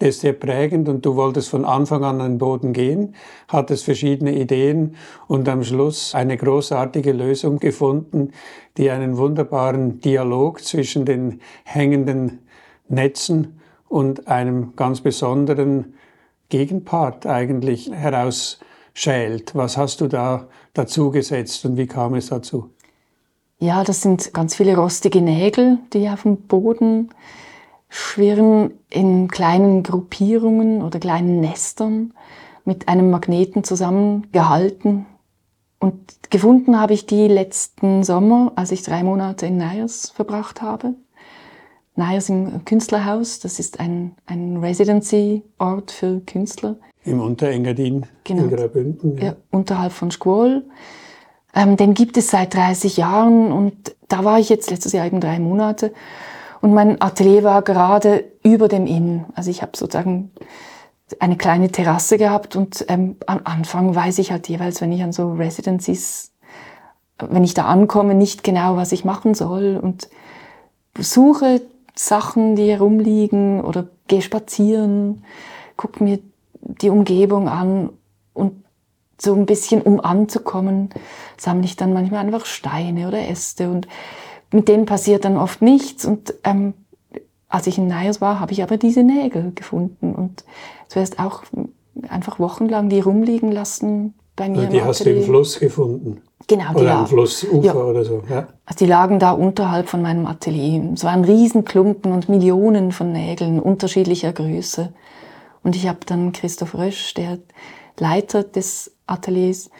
Der 0.00 0.08
ist 0.08 0.22
sehr 0.22 0.32
prägend 0.32 0.88
und 0.88 1.06
du 1.06 1.14
wolltest 1.14 1.48
von 1.48 1.64
Anfang 1.64 2.02
an 2.02 2.20
an 2.20 2.32
den 2.32 2.38
Boden 2.38 2.72
gehen, 2.72 3.14
hattest 3.46 3.84
verschiedene 3.84 4.34
Ideen 4.34 4.96
und 5.28 5.48
am 5.48 5.62
Schluss 5.62 6.12
eine 6.16 6.36
großartige 6.36 7.12
Lösung 7.12 7.60
gefunden, 7.60 8.32
die 8.76 8.90
einen 8.90 9.16
wunderbaren 9.16 10.00
Dialog 10.00 10.60
zwischen 10.60 11.04
den 11.04 11.40
hängenden 11.62 12.40
Netzen 12.88 13.60
und 13.88 14.26
einem 14.26 14.74
ganz 14.74 15.02
besonderen 15.02 15.94
Gegenpart 16.48 17.26
eigentlich 17.26 17.92
herausschält. 17.92 19.54
Was 19.54 19.76
hast 19.76 20.00
du 20.00 20.08
da 20.08 20.48
dazu 20.74 21.12
gesetzt 21.12 21.64
und 21.64 21.76
wie 21.76 21.86
kam 21.86 22.14
es 22.14 22.26
dazu? 22.26 22.71
Ja, 23.62 23.84
das 23.84 24.02
sind 24.02 24.34
ganz 24.34 24.56
viele 24.56 24.76
rostige 24.76 25.20
Nägel, 25.20 25.78
die 25.92 26.08
auf 26.08 26.22
dem 26.22 26.36
Boden 26.36 27.10
schwirren 27.88 28.72
in 28.90 29.28
kleinen 29.28 29.84
Gruppierungen 29.84 30.82
oder 30.82 30.98
kleinen 30.98 31.38
Nestern 31.38 32.12
mit 32.64 32.88
einem 32.88 33.12
Magneten 33.12 33.62
zusammengehalten. 33.62 35.06
Und 35.78 35.94
gefunden 36.28 36.80
habe 36.80 36.94
ich 36.94 37.06
die 37.06 37.28
letzten 37.28 38.02
Sommer, 38.02 38.50
als 38.56 38.72
ich 38.72 38.82
drei 38.82 39.04
Monate 39.04 39.46
in 39.46 39.58
Neyers 39.58 40.10
verbracht 40.10 40.60
habe. 40.60 40.94
Neyers 41.94 42.30
im 42.30 42.64
Künstlerhaus, 42.64 43.38
das 43.38 43.60
ist 43.60 43.78
ein, 43.78 44.16
ein 44.26 44.56
Residency-Ort 44.56 45.92
für 45.92 46.18
Künstler. 46.26 46.78
Im 47.04 47.20
Unterengadin 47.20 48.06
genau. 48.24 48.42
in 48.42 48.50
Graubünden. 48.50 49.18
Ja. 49.18 49.24
ja, 49.24 49.36
unterhalb 49.52 49.92
von 49.92 50.10
Squall 50.10 50.64
Ähm, 51.54 51.76
den 51.76 51.94
gibt 51.94 52.16
es 52.16 52.28
seit 52.28 52.54
30 52.54 52.96
Jahren 52.96 53.52
und 53.52 53.94
da 54.08 54.24
war 54.24 54.38
ich 54.38 54.48
jetzt 54.48 54.70
letztes 54.70 54.92
Jahr 54.92 55.06
eben 55.06 55.20
drei 55.20 55.38
Monate 55.38 55.92
und 56.60 56.72
mein 56.74 57.00
Atelier 57.00 57.44
war 57.44 57.62
gerade 57.62 58.24
über 58.42 58.68
dem 58.68 58.86
Inn. 58.86 59.24
Also 59.34 59.50
ich 59.50 59.62
habe 59.62 59.76
sozusagen 59.76 60.30
eine 61.18 61.36
kleine 61.36 61.70
Terrasse 61.70 62.16
gehabt 62.16 62.56
und 62.56 62.84
ähm, 62.88 63.16
am 63.26 63.40
Anfang 63.44 63.94
weiß 63.94 64.18
ich 64.18 64.32
halt 64.32 64.48
jeweils, 64.48 64.80
wenn 64.80 64.92
ich 64.92 65.02
an 65.02 65.12
so 65.12 65.32
Residencies, 65.32 66.32
wenn 67.18 67.44
ich 67.44 67.54
da 67.54 67.66
ankomme, 67.66 68.14
nicht 68.14 68.44
genau, 68.44 68.76
was 68.76 68.92
ich 68.92 69.04
machen 69.04 69.34
soll 69.34 69.78
und 69.80 70.08
suche 70.98 71.60
Sachen, 71.94 72.56
die 72.56 72.70
herumliegen 72.70 73.60
oder 73.60 73.88
gehe 74.08 74.22
spazieren, 74.22 75.24
gucke 75.76 76.02
mir 76.02 76.18
die 76.60 76.90
Umgebung 76.90 77.48
an 77.48 77.90
und 78.32 78.64
so 79.22 79.34
ein 79.34 79.46
bisschen 79.46 79.82
um 79.82 80.00
anzukommen, 80.00 80.90
sammle 81.36 81.64
ich 81.64 81.76
dann 81.76 81.92
manchmal 81.92 82.24
einfach 82.24 82.46
Steine 82.46 83.08
oder 83.08 83.28
Äste 83.28 83.70
und 83.70 83.86
mit 84.52 84.68
denen 84.68 84.86
passiert 84.86 85.24
dann 85.24 85.36
oft 85.36 85.62
nichts 85.62 86.04
und 86.04 86.34
ähm, 86.44 86.74
als 87.48 87.66
ich 87.66 87.78
in 87.78 87.86
Neyers 87.86 88.20
war, 88.20 88.40
habe 88.40 88.52
ich 88.52 88.62
aber 88.62 88.78
diese 88.78 89.02
Nägel 89.02 89.52
gefunden 89.54 90.14
und 90.14 90.44
zuerst 90.88 91.18
auch 91.18 91.42
einfach 92.08 92.38
wochenlang 92.38 92.88
die 92.88 93.00
rumliegen 93.00 93.52
lassen 93.52 94.14
bei 94.36 94.48
mir. 94.48 94.66
Die 94.66 94.82
hast 94.82 95.04
du 95.04 95.10
im 95.10 95.22
Fluss 95.22 95.60
gefunden? 95.60 96.22
Genau, 96.48 96.72
die 96.72 96.80
oder 96.80 96.94
am 96.96 97.06
Flussufer 97.06 97.62
ja. 97.62 97.74
oder 97.74 98.04
so. 98.04 98.22
Ja. 98.28 98.48
Also 98.64 98.84
die 98.84 98.90
lagen 98.90 99.18
da 99.18 99.32
unterhalb 99.32 99.88
von 99.88 100.02
meinem 100.02 100.26
Atelier. 100.26 100.92
Es 100.94 101.04
waren 101.04 101.24
Riesenklumpen 101.24 102.12
und 102.12 102.28
Millionen 102.28 102.92
von 102.92 103.12
Nägeln 103.12 103.60
unterschiedlicher 103.60 104.32
Größe. 104.32 104.92
Und 105.62 105.76
ich 105.76 105.86
habe 105.86 106.00
dann 106.06 106.32
Christoph 106.32 106.74
Rösch, 106.74 107.14
der 107.14 107.38
Leiter 107.98 108.42
des 108.42 108.96
Ateliers, 109.12 109.70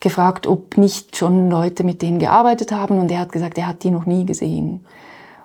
gefragt, 0.00 0.46
ob 0.46 0.76
nicht 0.76 1.16
schon 1.16 1.50
Leute 1.50 1.84
mit 1.84 2.02
denen 2.02 2.18
gearbeitet 2.18 2.72
haben. 2.72 2.98
Und 2.98 3.10
er 3.10 3.20
hat 3.20 3.32
gesagt, 3.32 3.56
er 3.56 3.68
hat 3.68 3.82
die 3.84 3.90
noch 3.90 4.04
nie 4.04 4.26
gesehen. 4.26 4.84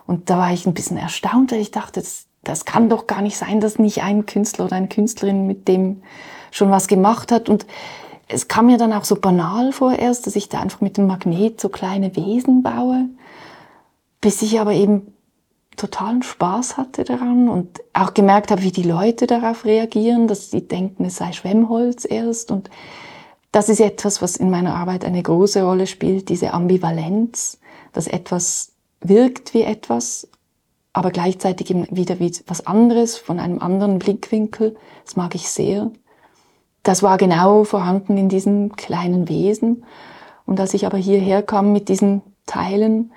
Und 0.06 0.30
da 0.30 0.38
war 0.38 0.52
ich 0.52 0.66
ein 0.66 0.74
bisschen 0.74 0.98
erstaunt, 0.98 1.52
weil 1.52 1.62
ich 1.62 1.72
dachte, 1.72 2.02
das, 2.02 2.26
das 2.44 2.66
kann 2.66 2.90
doch 2.90 3.08
gar 3.08 3.22
nicht 3.22 3.38
sein, 3.38 3.62
dass 3.62 3.78
nicht 3.78 4.04
ein 4.04 4.26
Künstler 4.26 4.66
oder 4.66 4.76
eine 4.76 4.88
Künstlerin 4.88 5.48
mit 5.48 5.68
dem 5.68 6.02
schon 6.52 6.72
was 6.72 6.88
gemacht 6.88 7.32
hat. 7.32 7.50
Und 7.50 7.66
es 8.28 8.48
kam 8.48 8.66
mir 8.66 8.78
dann 8.78 8.94
auch 8.94 9.06
so 9.06 9.16
banal 9.16 9.72
vorerst, 9.72 10.28
dass 10.28 10.36
ich 10.36 10.50
da 10.50 10.60
einfach 10.60 10.82
mit 10.82 10.98
dem 10.98 11.08
Magnet 11.08 11.62
so 11.62 11.70
kleine 11.70 12.16
Wesen 12.16 12.64
baue, 12.64 13.06
bis 14.22 14.42
ich 14.42 14.60
aber 14.60 14.74
eben 14.74 15.14
totalen 15.78 16.24
Spaß 16.24 16.78
hatte 16.78 17.04
daran 17.04 17.48
und 17.48 17.80
auch 17.94 18.14
gemerkt 18.14 18.50
habe, 18.50 18.64
wie 18.64 18.72
die 18.72 18.84
Leute 18.84 19.28
darauf 19.28 19.64
reagieren, 19.64 20.28
dass 20.28 20.50
sie 20.50 20.68
denken, 20.68 21.06
es 21.06 21.18
sei 21.18 21.32
Schwemmholz 21.32 22.06
erst. 22.10 22.52
Und 22.52 22.70
das 23.58 23.70
ist 23.70 23.80
etwas, 23.80 24.22
was 24.22 24.36
in 24.36 24.52
meiner 24.52 24.76
Arbeit 24.76 25.04
eine 25.04 25.24
große 25.24 25.64
Rolle 25.64 25.88
spielt, 25.88 26.30
diese 26.30 26.54
Ambivalenz, 26.54 27.58
dass 27.92 28.06
etwas 28.06 28.74
wirkt 29.02 29.56
wie 29.56 29.64
etwas, 29.64 30.28
aber 30.94 31.10
gleichzeitig 31.10 31.72
eben 31.72 31.88
wieder 31.90 32.20
wie 32.20 32.32
was 32.46 32.68
anderes, 32.68 33.18
von 33.18 33.40
einem 33.40 33.58
anderen 33.58 33.98
Blickwinkel. 33.98 34.76
Das 35.04 35.16
mag 35.16 35.34
ich 35.34 35.50
sehr. 35.50 35.90
Das 36.84 37.02
war 37.02 37.18
genau 37.18 37.64
vorhanden 37.64 38.16
in 38.16 38.30
diesem 38.30 38.76
kleinen 38.76 39.28
Wesen. 39.28 39.86
Und 40.46 40.60
als 40.60 40.76
ich 40.76 40.86
aber 40.86 41.00
hierher 41.00 41.42
kam 41.42 41.74
mit 41.74 41.90
diesen 41.90 42.22
Teilen, 42.46 43.12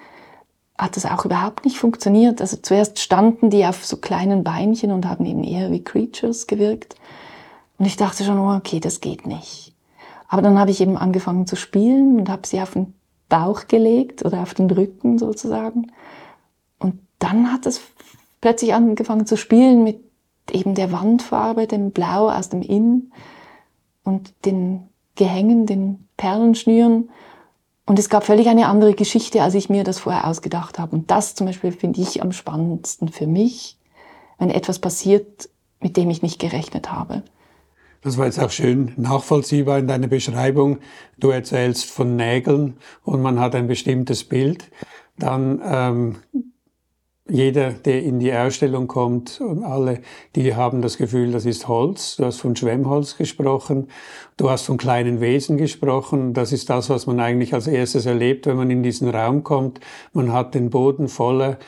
hat 0.78 0.96
das 0.96 1.04
auch 1.04 1.26
überhaupt 1.26 1.66
nicht 1.66 1.76
funktioniert. 1.76 2.40
Also 2.40 2.56
zuerst 2.56 2.98
standen 2.98 3.50
die 3.50 3.66
auf 3.66 3.84
so 3.84 3.98
kleinen 3.98 4.42
Beinchen 4.42 4.90
und 4.90 5.04
haben 5.04 5.26
eben 5.26 5.44
eher 5.44 5.70
wie 5.70 5.84
Creatures 5.84 6.46
gewirkt. 6.46 6.94
Und 7.76 7.84
ich 7.84 7.98
dachte 7.98 8.24
schon, 8.24 8.38
oh, 8.38 8.56
okay, 8.56 8.80
das 8.80 9.02
geht 9.02 9.26
nicht. 9.26 9.69
Aber 10.30 10.42
dann 10.42 10.60
habe 10.60 10.70
ich 10.70 10.80
eben 10.80 10.96
angefangen 10.96 11.48
zu 11.48 11.56
spielen 11.56 12.20
und 12.20 12.28
habe 12.28 12.46
sie 12.46 12.60
auf 12.60 12.74
den 12.74 12.94
Bauch 13.28 13.66
gelegt 13.66 14.24
oder 14.24 14.42
auf 14.42 14.54
den 14.54 14.70
Rücken 14.70 15.18
sozusagen. 15.18 15.90
Und 16.78 17.00
dann 17.18 17.52
hat 17.52 17.66
es 17.66 17.80
plötzlich 18.40 18.72
angefangen 18.72 19.26
zu 19.26 19.36
spielen 19.36 19.82
mit 19.82 20.00
eben 20.52 20.76
der 20.76 20.92
Wandfarbe, 20.92 21.66
dem 21.66 21.90
Blau 21.90 22.30
aus 22.30 22.48
dem 22.48 22.62
Inn 22.62 23.10
und 24.04 24.32
den 24.44 24.88
Gehängen, 25.16 25.66
den 25.66 26.06
Perlenschnüren. 26.16 27.10
Und 27.84 27.98
es 27.98 28.08
gab 28.08 28.22
völlig 28.22 28.48
eine 28.48 28.68
andere 28.68 28.94
Geschichte, 28.94 29.42
als 29.42 29.54
ich 29.54 29.68
mir 29.68 29.82
das 29.82 29.98
vorher 29.98 30.28
ausgedacht 30.28 30.78
habe. 30.78 30.94
Und 30.94 31.10
das 31.10 31.34
zum 31.34 31.48
Beispiel 31.48 31.72
finde 31.72 32.00
ich 32.00 32.22
am 32.22 32.30
spannendsten 32.30 33.08
für 33.08 33.26
mich, 33.26 33.78
wenn 34.38 34.50
etwas 34.50 34.78
passiert, 34.78 35.48
mit 35.80 35.96
dem 35.96 36.08
ich 36.08 36.22
nicht 36.22 36.38
gerechnet 36.38 36.92
habe. 36.92 37.24
Das 38.02 38.16
war 38.16 38.26
jetzt 38.26 38.40
auch 38.40 38.50
schön 38.50 38.92
nachvollziehbar 38.96 39.78
in 39.78 39.86
deiner 39.86 40.06
Beschreibung. 40.06 40.78
Du 41.18 41.30
erzählst 41.30 41.84
von 41.84 42.16
Nägeln 42.16 42.78
und 43.04 43.20
man 43.20 43.38
hat 43.38 43.54
ein 43.54 43.66
bestimmtes 43.66 44.24
Bild. 44.24 44.70
Dann 45.18 45.60
ähm, 45.62 46.16
jeder, 47.28 47.72
der 47.72 48.02
in 48.02 48.18
die 48.18 48.32
Ausstellung 48.32 48.88
kommt 48.88 49.40
und 49.40 49.62
alle, 49.62 50.00
die 50.34 50.54
haben 50.54 50.82
das 50.82 50.96
Gefühl, 50.96 51.30
das 51.30 51.44
ist 51.44 51.68
Holz. 51.68 52.16
Du 52.16 52.24
hast 52.24 52.40
von 52.40 52.56
Schwemmholz 52.56 53.16
gesprochen. 53.16 53.88
Du 54.36 54.50
hast 54.50 54.62
von 54.62 54.78
kleinen 54.78 55.20
Wesen 55.20 55.56
gesprochen. 55.56 56.32
Das 56.32 56.52
ist 56.52 56.70
das, 56.70 56.90
was 56.90 57.06
man 57.06 57.20
eigentlich 57.20 57.54
als 57.54 57.66
erstes 57.66 58.06
erlebt, 58.06 58.46
wenn 58.46 58.56
man 58.56 58.70
in 58.70 58.82
diesen 58.82 59.08
Raum 59.08 59.44
kommt. 59.44 59.78
Man 60.12 60.32
hat 60.32 60.54
den 60.54 60.70
Boden 60.70 61.08
voller 61.08 61.58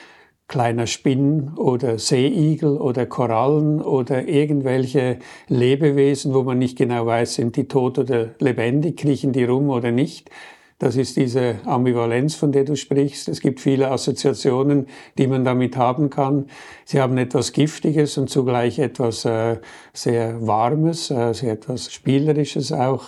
kleiner 0.53 0.87
Spinnen 0.87 1.55
oder 1.57 1.99
Seeigel 1.99 2.77
oder 2.77 3.07
Korallen 3.07 3.81
oder 3.81 4.29
irgendwelche 4.29 5.19
Lebewesen, 5.49 6.35
wo 6.35 6.43
man 6.43 6.59
nicht 6.59 6.77
genau 6.77 7.07
weiß, 7.07 7.37
sind 7.37 7.57
die 7.57 7.69
tot 7.69 7.99
oder 7.99 8.35
lebendig, 8.39 8.99
kriechen 8.99 9.33
die 9.33 9.45
rum 9.45 9.71
oder 9.71 9.91
nicht. 9.91 10.31
Das 10.79 10.97
ist 10.97 11.17
diese 11.17 11.57
Ambivalenz, 11.65 12.35
von 12.35 12.53
der 12.53 12.65
du 12.65 12.77
sprichst. 12.77 13.29
Es 13.29 13.41
gibt 13.41 13.61
viele 13.61 13.91
Assoziationen, 13.91 14.89
die 15.17 15.27
man 15.27 15.43
damit 15.43 15.79
haben 15.79 16.11
kann. 16.11 16.47
Sie 16.85 17.01
haben 17.01 17.17
etwas 17.17 17.53
Giftiges 17.53 18.19
und 18.19 18.29
zugleich 18.29 18.79
etwas 18.79 19.25
äh, 19.25 19.57
sehr 19.95 20.47
Warmes, 20.47 21.11
äh, 21.11 21.33
sehr 21.33 21.53
etwas 21.55 21.91
Spielerisches 21.91 22.73
auch. 22.73 23.05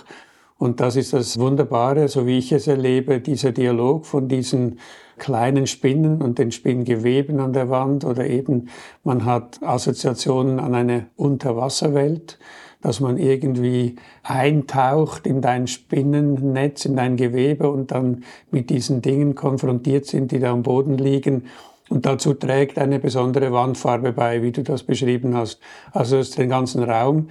Und 0.56 0.80
das 0.80 0.96
ist 0.96 1.12
das 1.12 1.38
Wunderbare, 1.38 2.08
so 2.08 2.26
wie 2.26 2.38
ich 2.38 2.52
es 2.52 2.68
erlebe, 2.68 3.20
dieser 3.20 3.52
Dialog 3.52 4.06
von 4.06 4.28
diesen 4.28 4.78
kleinen 5.18 5.66
Spinnen 5.66 6.22
und 6.22 6.38
den 6.38 6.52
Spinngeweben 6.52 7.40
an 7.40 7.52
der 7.52 7.70
Wand 7.70 8.04
oder 8.04 8.26
eben 8.26 8.68
man 9.02 9.24
hat 9.24 9.62
Assoziationen 9.62 10.60
an 10.60 10.74
eine 10.74 11.06
Unterwasserwelt 11.16 12.38
dass 12.84 13.00
man 13.00 13.16
irgendwie 13.16 13.96
eintaucht 14.22 15.26
in 15.26 15.40
dein 15.40 15.68
Spinnennetz, 15.68 16.84
in 16.84 16.96
dein 16.96 17.16
Gewebe 17.16 17.70
und 17.70 17.92
dann 17.92 18.24
mit 18.50 18.68
diesen 18.68 19.00
Dingen 19.00 19.34
konfrontiert 19.34 20.04
sind, 20.04 20.32
die 20.32 20.38
da 20.38 20.52
am 20.52 20.62
Boden 20.62 20.98
liegen. 20.98 21.46
Und 21.88 22.04
dazu 22.04 22.34
trägt 22.34 22.78
eine 22.78 22.98
besondere 22.98 23.52
Wandfarbe 23.52 24.12
bei, 24.12 24.42
wie 24.42 24.52
du 24.52 24.62
das 24.62 24.82
beschrieben 24.82 25.34
hast. 25.34 25.60
Also 25.92 26.18
ist 26.18 26.36
den 26.36 26.50
ganzen 26.50 26.82
Raum 26.82 27.30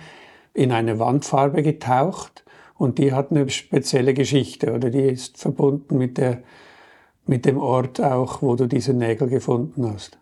in 0.56 0.72
eine 0.72 0.98
Wandfarbe 0.98 1.62
getaucht 1.62 2.44
und 2.75 2.98
die 2.98 3.13
hat 3.13 3.30
eine 3.30 3.48
spezielle 3.48 4.16
Geschichte 4.16 4.74
oder 4.74 4.90
die 4.90 5.02
ist 5.02 5.38
verbunden 5.38 6.00
mit, 6.00 6.18
der, 6.18 6.42
mit 7.25 7.46
dem 7.46 7.58
Ort 7.58 8.01
auch, 8.01 8.42
wo 8.42 8.56
du 8.56 8.68
diese 8.68 8.94
Nägel 8.94 9.30
gefunden 9.30 9.92
hast. 9.94 10.18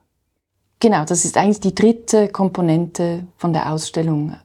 Genau, 0.80 1.06
das 1.06 1.26
ist 1.26 1.38
eigentlich 1.38 1.60
die 1.60 1.76
dritte 1.76 2.28
Komponente 2.28 3.28
von 3.38 3.54
der 3.54 3.72
Ausstellung 3.72 4.36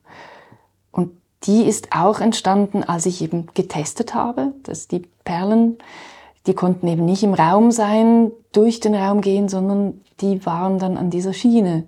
die 1.46 1.62
ist 1.62 1.88
auch 1.92 2.20
entstanden, 2.20 2.82
als 2.82 3.06
ich 3.06 3.22
eben 3.22 3.46
getestet 3.54 4.14
habe, 4.14 4.52
dass 4.64 4.88
die 4.88 5.02
Perlen, 5.24 5.78
die 6.46 6.54
konnten 6.54 6.88
eben 6.88 7.04
nicht 7.04 7.22
im 7.22 7.34
Raum 7.34 7.70
sein, 7.70 8.32
durch 8.52 8.80
den 8.80 8.94
Raum 8.94 9.20
gehen, 9.20 9.48
sondern 9.48 10.00
die 10.20 10.44
waren 10.46 10.78
dann 10.78 10.96
an 10.96 11.10
dieser 11.10 11.32
Schiene. 11.32 11.84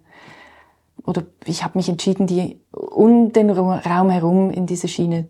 Oder 1.04 1.22
ich 1.44 1.64
habe 1.64 1.78
mich 1.78 1.88
entschieden, 1.88 2.26
die 2.26 2.60
um 2.72 3.32
den 3.32 3.50
Raum 3.50 4.10
herum 4.10 4.50
in 4.50 4.66
diese 4.66 4.88
Schiene 4.88 5.28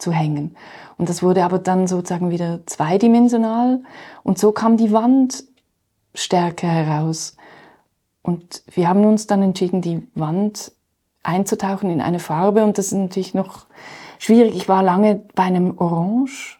zu 0.00 0.12
hängen. 0.12 0.56
Und 0.98 1.08
das 1.08 1.22
wurde 1.22 1.44
aber 1.44 1.58
dann 1.58 1.86
sozusagen 1.86 2.30
wieder 2.30 2.60
zweidimensional 2.66 3.82
und 4.22 4.38
so 4.38 4.52
kam 4.52 4.76
die 4.76 4.92
Wand 4.92 5.44
stärker 6.14 6.68
heraus. 6.68 7.36
Und 8.22 8.62
wir 8.70 8.88
haben 8.88 9.04
uns 9.04 9.26
dann 9.26 9.42
entschieden, 9.42 9.80
die 9.80 10.06
Wand 10.14 10.72
einzutauchen 11.22 11.90
in 11.90 12.00
eine 12.00 12.18
Farbe 12.18 12.64
und 12.64 12.78
das 12.78 12.86
ist 12.86 12.92
natürlich 12.92 13.34
noch 13.34 13.66
schwierig. 14.18 14.56
Ich 14.56 14.68
war 14.68 14.82
lange 14.82 15.22
bei 15.34 15.44
einem 15.44 15.78
Orange 15.78 16.58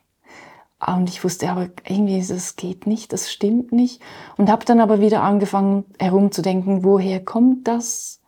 und 0.86 1.08
ich 1.08 1.22
wusste 1.22 1.50
aber 1.50 1.68
irgendwie, 1.86 2.24
das 2.26 2.56
geht 2.56 2.86
nicht, 2.86 3.12
das 3.12 3.30
stimmt 3.30 3.72
nicht 3.72 4.00
und 4.36 4.50
habe 4.50 4.64
dann 4.64 4.80
aber 4.80 5.00
wieder 5.00 5.22
angefangen 5.22 5.84
herumzudenken, 5.98 6.84
woher 6.84 7.22
kommt 7.22 7.68
das? 7.68 8.20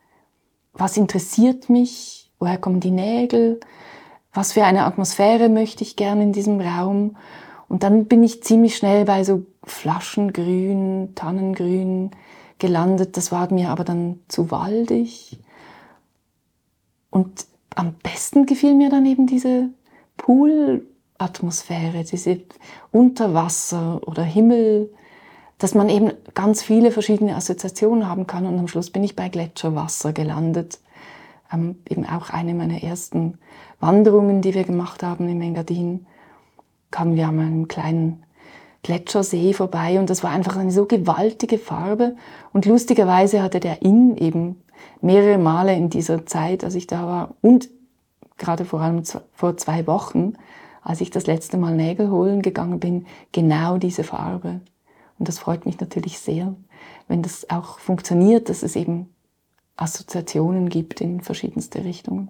Was 0.73 0.97
interessiert 0.97 1.69
mich? 1.69 2.31
Woher 2.39 2.57
kommen 2.57 2.79
die 2.79 2.91
Nägel? 2.91 3.59
Was 4.33 4.53
für 4.53 4.63
eine 4.63 4.85
Atmosphäre 4.85 5.47
möchte 5.49 5.83
ich 5.83 5.95
gerne 5.95 6.23
in 6.23 6.33
diesem 6.33 6.59
Raum? 6.59 7.15
Und 7.67 7.83
dann 7.83 8.05
bin 8.05 8.23
ich 8.23 8.43
ziemlich 8.43 8.75
schnell 8.75 9.05
bei 9.05 9.23
so 9.23 9.45
Flaschengrün, 9.63 11.13
Tannengrün 11.15 12.11
gelandet. 12.57 13.15
Das 13.17 13.31
war 13.31 13.51
mir 13.53 13.69
aber 13.69 13.83
dann 13.83 14.19
zu 14.27 14.51
waldig. 14.51 15.39
Und 17.09 17.45
am 17.75 17.93
besten 17.93 18.45
gefiel 18.45 18.73
mir 18.73 18.89
dann 18.89 19.05
eben 19.05 19.27
diese 19.27 19.69
Pool, 20.17 20.87
Atmosphäre, 21.17 22.03
diese 22.03 22.41
Unterwasser 22.91 24.01
oder 24.07 24.23
Himmel, 24.23 24.91
dass 25.57 25.75
man 25.75 25.89
eben 25.89 26.11
ganz 26.33 26.63
viele 26.63 26.91
verschiedene 26.91 27.35
Assoziationen 27.35 28.07
haben 28.07 28.27
kann. 28.27 28.45
Und 28.45 28.57
am 28.59 28.67
Schluss 28.67 28.89
bin 28.89 29.03
ich 29.03 29.15
bei 29.15 29.29
Gletscherwasser 29.29 30.11
gelandet. 30.11 30.79
Ähm, 31.51 31.77
eben 31.87 32.05
auch 32.05 32.31
eine 32.31 32.53
meiner 32.53 32.83
ersten 32.83 33.37
Wanderungen, 33.83 34.41
die 34.41 34.53
wir 34.53 34.63
gemacht 34.63 35.03
haben 35.03 35.27
im 35.27 35.41
Engadin, 35.41 36.05
kamen 36.89 37.17
wir 37.17 37.27
an 37.27 37.39
einem 37.39 37.67
kleinen 37.67 38.23
Gletschersee 38.81 39.51
vorbei 39.51 39.99
und 39.99 40.09
das 40.09 40.23
war 40.23 40.31
einfach 40.31 40.55
eine 40.55 40.71
so 40.71 40.85
gewaltige 40.85 41.57
Farbe. 41.57 42.15
Und 42.53 42.65
lustigerweise 42.65 43.43
hatte 43.43 43.59
der 43.59 43.81
Inn 43.81 44.15
eben 44.15 44.63
mehrere 45.01 45.37
Male 45.37 45.75
in 45.75 45.89
dieser 45.89 46.25
Zeit, 46.25 46.63
als 46.63 46.75
ich 46.75 46.87
da 46.87 47.05
war 47.05 47.35
und 47.41 47.69
gerade 48.37 48.63
vor 48.63 48.79
allem 48.79 49.03
vor 49.33 49.57
zwei 49.57 49.85
Wochen, 49.85 50.33
als 50.81 51.01
ich 51.01 51.09
das 51.09 51.27
letzte 51.27 51.57
Mal 51.57 51.75
Nägel 51.75 52.09
holen 52.09 52.41
gegangen 52.41 52.79
bin, 52.79 53.05
genau 53.33 53.77
diese 53.77 54.05
Farbe. 54.05 54.61
Und 55.19 55.27
das 55.27 55.39
freut 55.39 55.65
mich 55.65 55.81
natürlich 55.81 56.19
sehr, 56.19 56.55
wenn 57.09 57.21
das 57.21 57.49
auch 57.49 57.79
funktioniert, 57.79 58.47
dass 58.47 58.63
es 58.63 58.77
eben 58.77 59.13
Assoziationen 59.75 60.69
gibt 60.69 61.01
in 61.01 61.19
verschiedenste 61.19 61.83
Richtungen. 61.83 62.29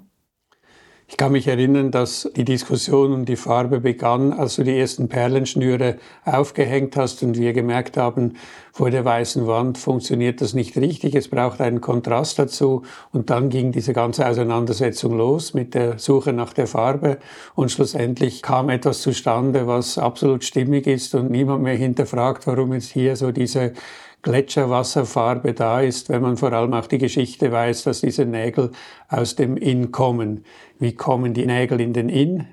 Ich 1.07 1.17
kann 1.17 1.33
mich 1.33 1.48
erinnern, 1.48 1.91
dass 1.91 2.29
die 2.36 2.45
Diskussion 2.45 3.13
um 3.13 3.25
die 3.25 3.36
Farbe 3.36 3.81
begann, 3.81 4.31
als 4.31 4.55
du 4.55 4.63
die 4.63 4.77
ersten 4.77 5.10
Perlenschnüre 5.10 5.98
aufgehängt 6.24 6.95
hast 6.95 7.22
und 7.24 7.38
wir 7.38 7.51
gemerkt 7.53 7.98
haben, 7.98 8.38
vor 8.72 8.89
der 8.89 9.03
weißen 9.05 9.45
Wand 9.45 9.77
funktioniert 9.77 10.41
das 10.41 10.53
nicht 10.53 10.77
richtig, 10.77 11.13
es 11.13 11.27
braucht 11.27 11.62
einen 11.62 11.81
Kontrast 11.81 12.39
dazu. 12.39 12.83
Und 13.12 13.29
dann 13.29 13.50
ging 13.50 13.72
diese 13.72 13.93
ganze 13.93 14.27
Auseinandersetzung 14.27 15.15
los 15.17 15.53
mit 15.53 15.75
der 15.75 16.00
Suche 16.00 16.33
nach 16.33 16.53
der 16.53 16.67
Farbe 16.67 17.19
und 17.53 17.69
schlussendlich 17.69 18.41
kam 18.41 18.69
etwas 18.69 19.01
zustande, 19.01 19.67
was 19.67 19.98
absolut 19.98 20.43
stimmig 20.43 20.88
ist 20.88 21.13
und 21.15 21.29
niemand 21.29 21.63
mehr 21.63 21.75
hinterfragt, 21.75 22.48
warum 22.48 22.74
jetzt 22.74 22.91
hier 22.91 23.15
so 23.15 23.31
diese 23.31 23.74
Gletscherwasserfarbe 24.23 25.53
da 25.53 25.81
ist, 25.81 26.09
wenn 26.09 26.21
man 26.21 26.37
vor 26.37 26.53
allem 26.53 26.73
auch 26.73 26.87
die 26.87 26.97
Geschichte 26.97 27.51
weiß, 27.51 27.83
dass 27.83 28.01
diese 28.01 28.25
Nägel 28.25 28.71
aus 29.09 29.35
dem 29.35 29.57
Inn 29.57 29.91
kommen. 29.91 30.45
Wie 30.79 30.95
kommen 30.95 31.33
die 31.33 31.45
Nägel 31.45 31.81
in 31.81 31.93
den 31.93 32.09
Inn? 32.09 32.47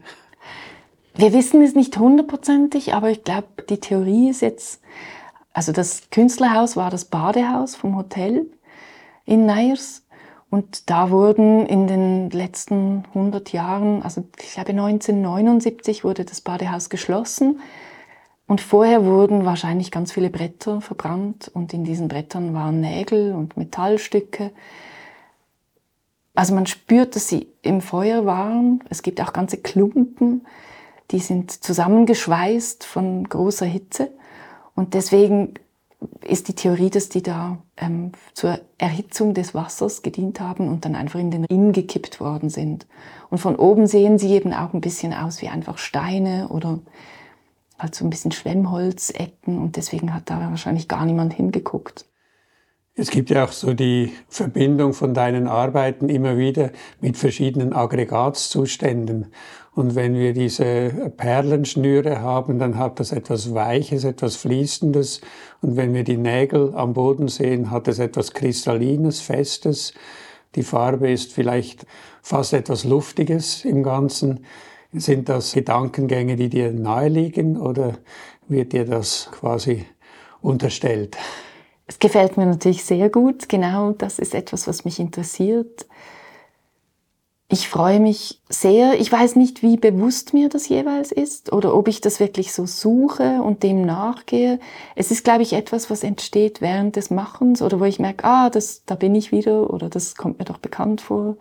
Wir 1.14 1.32
wissen 1.32 1.62
es 1.62 1.74
nicht 1.74 1.96
hundertprozentig, 1.96 2.92
aber 2.94 3.10
ich 3.10 3.24
glaube, 3.24 3.48
die 3.68 3.78
Theorie 3.78 4.30
ist 4.30 4.42
jetzt, 4.42 4.82
also 5.52 5.72
das 5.72 6.10
Künstlerhaus 6.10 6.76
war 6.76 6.90
das 6.90 7.04
Badehaus 7.04 7.76
vom 7.76 7.96
Hotel 7.96 8.46
in 9.24 9.46
Neyers 9.46 10.04
und 10.50 10.90
da 10.90 11.10
wurden 11.10 11.66
in 11.66 11.86
den 11.86 12.30
letzten 12.30 13.04
100 13.14 13.52
Jahren, 13.52 14.02
also 14.02 14.24
ich 14.40 14.54
glaube 14.54 14.70
1979 14.70 16.02
wurde 16.02 16.24
das 16.24 16.40
Badehaus 16.40 16.90
geschlossen 16.90 17.60
und 18.50 18.60
vorher 18.60 19.04
wurden 19.04 19.44
wahrscheinlich 19.44 19.92
ganz 19.92 20.10
viele 20.10 20.28
Bretter 20.28 20.80
verbrannt 20.80 21.48
und 21.54 21.72
in 21.72 21.84
diesen 21.84 22.08
Brettern 22.08 22.52
waren 22.52 22.80
Nägel 22.80 23.32
und 23.32 23.56
Metallstücke. 23.56 24.50
Also 26.34 26.56
man 26.56 26.66
spürt, 26.66 27.14
dass 27.14 27.28
sie 27.28 27.46
im 27.62 27.80
Feuer 27.80 28.26
waren. 28.26 28.82
Es 28.90 29.02
gibt 29.02 29.20
auch 29.20 29.32
ganze 29.32 29.58
Klumpen, 29.58 30.48
die 31.12 31.20
sind 31.20 31.52
zusammengeschweißt 31.52 32.82
von 32.82 33.22
großer 33.28 33.66
Hitze. 33.66 34.10
Und 34.74 34.94
deswegen 34.94 35.54
ist 36.26 36.48
die 36.48 36.54
Theorie, 36.54 36.90
dass 36.90 37.08
die 37.08 37.22
da 37.22 37.58
ähm, 37.76 38.10
zur 38.34 38.58
Erhitzung 38.78 39.32
des 39.32 39.54
Wassers 39.54 40.02
gedient 40.02 40.40
haben 40.40 40.66
und 40.66 40.84
dann 40.84 40.96
einfach 40.96 41.20
in 41.20 41.30
den 41.30 41.44
Inn 41.44 41.70
gekippt 41.70 42.18
worden 42.18 42.50
sind. 42.50 42.88
Und 43.30 43.38
von 43.38 43.54
oben 43.54 43.86
sehen 43.86 44.18
sie 44.18 44.32
eben 44.32 44.52
auch 44.52 44.74
ein 44.74 44.80
bisschen 44.80 45.14
aus 45.14 45.40
wie 45.40 45.48
einfach 45.48 45.78
Steine 45.78 46.48
oder 46.48 46.80
halt 47.82 47.94
so 47.94 48.04
ein 48.04 48.10
bisschen 48.10 48.32
Schwemmholzecken 48.32 49.58
und 49.58 49.76
deswegen 49.76 50.14
hat 50.14 50.30
da 50.30 50.40
wahrscheinlich 50.40 50.88
gar 50.88 51.04
niemand 51.04 51.32
hingeguckt. 51.32 52.06
Es 52.94 53.10
gibt 53.10 53.30
ja 53.30 53.44
auch 53.44 53.52
so 53.52 53.72
die 53.72 54.12
Verbindung 54.28 54.92
von 54.92 55.14
deinen 55.14 55.46
Arbeiten 55.46 56.08
immer 56.08 56.36
wieder 56.36 56.70
mit 57.00 57.16
verschiedenen 57.16 57.72
Aggregatzuständen. 57.72 59.32
Und 59.72 59.94
wenn 59.94 60.14
wir 60.14 60.34
diese 60.34 61.12
Perlenschnüre 61.16 62.20
haben, 62.20 62.58
dann 62.58 62.76
hat 62.76 63.00
das 63.00 63.12
etwas 63.12 63.54
Weiches, 63.54 64.04
etwas 64.04 64.36
Fließendes. 64.36 65.20
Und 65.62 65.76
wenn 65.76 65.94
wir 65.94 66.04
die 66.04 66.16
Nägel 66.16 66.74
am 66.74 66.92
Boden 66.92 67.28
sehen, 67.28 67.70
hat 67.70 67.86
es 67.86 68.00
etwas 68.00 68.32
Kristallines, 68.32 69.20
Festes. 69.20 69.94
Die 70.56 70.64
Farbe 70.64 71.10
ist 71.10 71.32
vielleicht 71.32 71.86
fast 72.20 72.52
etwas 72.52 72.84
Luftiges 72.84 73.64
im 73.64 73.82
Ganzen. 73.84 74.44
Sind 74.92 75.28
das 75.28 75.52
Gedankengänge, 75.52 76.34
die 76.34 76.48
dir 76.48 76.72
naheliegen 76.72 77.56
oder 77.56 77.98
wird 78.48 78.72
dir 78.72 78.84
das 78.84 79.28
quasi 79.30 79.86
unterstellt? 80.42 81.16
Es 81.86 81.98
gefällt 81.98 82.36
mir 82.36 82.46
natürlich 82.46 82.84
sehr 82.84 83.08
gut. 83.08 83.48
Genau 83.48 83.92
das 83.92 84.18
ist 84.18 84.34
etwas, 84.34 84.66
was 84.66 84.84
mich 84.84 84.98
interessiert. 84.98 85.86
Ich 87.52 87.68
freue 87.68 87.98
mich 87.98 88.40
sehr. 88.48 89.00
Ich 89.00 89.10
weiß 89.10 89.34
nicht, 89.34 89.62
wie 89.62 89.76
bewusst 89.76 90.34
mir 90.34 90.48
das 90.48 90.68
jeweils 90.68 91.10
ist 91.10 91.52
oder 91.52 91.74
ob 91.74 91.88
ich 91.88 92.00
das 92.00 92.20
wirklich 92.20 92.52
so 92.52 92.66
suche 92.66 93.42
und 93.42 93.64
dem 93.64 93.84
nachgehe. 93.84 94.60
Es 94.94 95.10
ist, 95.10 95.24
glaube 95.24 95.42
ich, 95.42 95.52
etwas, 95.52 95.90
was 95.90 96.04
entsteht 96.04 96.60
während 96.60 96.94
des 96.94 97.10
Machens 97.10 97.60
oder 97.60 97.80
wo 97.80 97.84
ich 97.84 97.98
merke, 97.98 98.24
ah, 98.24 98.50
das, 98.50 98.84
da 98.86 98.94
bin 98.94 99.16
ich 99.16 99.32
wieder 99.32 99.70
oder 99.70 99.88
das 99.88 100.14
kommt 100.14 100.38
mir 100.38 100.44
doch 100.44 100.58
bekannt 100.58 101.00
vor 101.00 101.36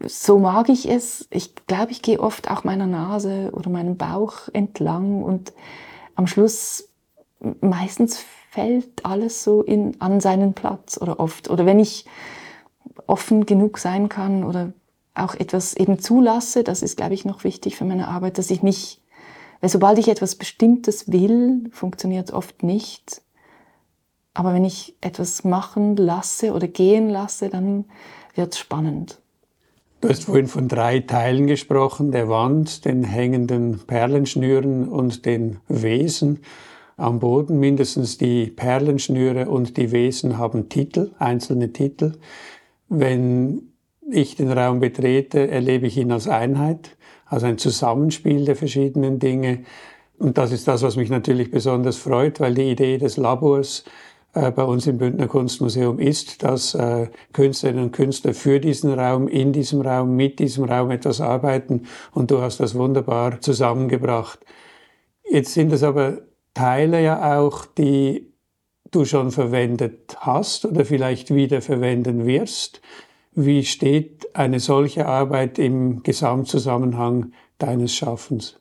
so 0.00 0.38
mag 0.38 0.68
ich 0.68 0.88
es. 0.88 1.26
Ich 1.30 1.54
glaube, 1.66 1.92
ich 1.92 2.02
gehe 2.02 2.20
oft 2.20 2.50
auch 2.50 2.64
meiner 2.64 2.86
Nase 2.86 3.50
oder 3.52 3.70
meinem 3.70 3.96
Bauch 3.96 4.48
entlang 4.52 5.22
und 5.22 5.52
am 6.14 6.26
Schluss 6.26 6.88
meistens 7.60 8.18
fällt 8.50 9.04
alles 9.04 9.42
so 9.42 9.62
in, 9.62 10.00
an 10.00 10.20
seinen 10.20 10.54
Platz 10.54 10.98
oder 11.00 11.18
oft. 11.20 11.50
Oder 11.50 11.66
wenn 11.66 11.80
ich 11.80 12.06
offen 13.06 13.46
genug 13.46 13.78
sein 13.78 14.08
kann 14.08 14.44
oder 14.44 14.72
auch 15.14 15.34
etwas 15.34 15.74
eben 15.74 15.98
zulasse, 15.98 16.64
das 16.64 16.82
ist, 16.82 16.96
glaube 16.96 17.14
ich, 17.14 17.24
noch 17.24 17.44
wichtig 17.44 17.76
für 17.76 17.84
meine 17.84 18.08
Arbeit, 18.08 18.38
dass 18.38 18.50
ich 18.50 18.62
nicht, 18.62 19.00
weil 19.60 19.70
sobald 19.70 19.98
ich 19.98 20.08
etwas 20.08 20.36
Bestimmtes 20.36 21.10
will, 21.10 21.68
funktioniert 21.72 22.28
es 22.28 22.34
oft 22.34 22.62
nicht. 22.62 23.22
Aber 24.34 24.52
wenn 24.52 24.64
ich 24.64 24.96
etwas 25.00 25.44
machen 25.44 25.96
lasse 25.96 26.52
oder 26.52 26.66
gehen 26.66 27.08
lasse, 27.08 27.48
dann 27.48 27.84
wird 28.34 28.52
es 28.52 28.58
spannend. 28.58 29.20
Du 30.04 30.10
hast 30.10 30.24
vorhin 30.24 30.48
von 30.48 30.68
drei 30.68 31.00
Teilen 31.00 31.46
gesprochen, 31.46 32.12
der 32.12 32.28
Wand, 32.28 32.84
den 32.84 33.04
hängenden 33.04 33.80
Perlenschnüren 33.86 34.86
und 34.86 35.24
den 35.24 35.60
Wesen 35.66 36.40
am 36.98 37.20
Boden. 37.20 37.58
Mindestens 37.58 38.18
die 38.18 38.48
Perlenschnüre 38.48 39.48
und 39.48 39.78
die 39.78 39.92
Wesen 39.92 40.36
haben 40.36 40.68
Titel, 40.68 41.12
einzelne 41.18 41.72
Titel. 41.72 42.16
Wenn 42.90 43.72
ich 44.10 44.36
den 44.36 44.52
Raum 44.52 44.78
betrete, 44.78 45.48
erlebe 45.48 45.86
ich 45.86 45.96
ihn 45.96 46.12
als 46.12 46.28
Einheit, 46.28 46.98
als 47.24 47.42
ein 47.42 47.56
Zusammenspiel 47.56 48.44
der 48.44 48.56
verschiedenen 48.56 49.18
Dinge. 49.18 49.60
Und 50.18 50.36
das 50.36 50.52
ist 50.52 50.68
das, 50.68 50.82
was 50.82 50.96
mich 50.96 51.08
natürlich 51.08 51.50
besonders 51.50 51.96
freut, 51.96 52.40
weil 52.40 52.52
die 52.52 52.70
Idee 52.70 52.98
des 52.98 53.16
Labors 53.16 53.84
bei 54.34 54.64
uns 54.64 54.86
im 54.86 54.98
Bündner 54.98 55.28
Kunstmuseum 55.28 55.98
ist, 55.98 56.42
dass 56.42 56.74
äh, 56.74 57.08
Künstlerinnen 57.32 57.84
und 57.84 57.92
Künstler 57.92 58.34
für 58.34 58.58
diesen 58.60 58.92
Raum, 58.92 59.28
in 59.28 59.52
diesem 59.52 59.80
Raum, 59.80 60.16
mit 60.16 60.40
diesem 60.40 60.64
Raum 60.64 60.90
etwas 60.90 61.20
arbeiten 61.20 61.84
und 62.12 62.30
du 62.30 62.40
hast 62.40 62.58
das 62.58 62.74
wunderbar 62.74 63.40
zusammengebracht. 63.40 64.40
Jetzt 65.28 65.54
sind 65.54 65.72
es 65.72 65.82
aber 65.82 66.18
Teile 66.52 67.02
ja 67.02 67.38
auch, 67.38 67.64
die 67.64 68.32
du 68.90 69.04
schon 69.04 69.30
verwendet 69.30 70.16
hast 70.20 70.64
oder 70.64 70.84
vielleicht 70.84 71.34
wieder 71.34 71.62
verwenden 71.62 72.26
wirst. 72.26 72.80
Wie 73.32 73.64
steht 73.64 74.34
eine 74.36 74.60
solche 74.60 75.06
Arbeit 75.06 75.58
im 75.58 76.02
Gesamtzusammenhang 76.02 77.32
deines 77.58 77.94
Schaffens? 77.94 78.60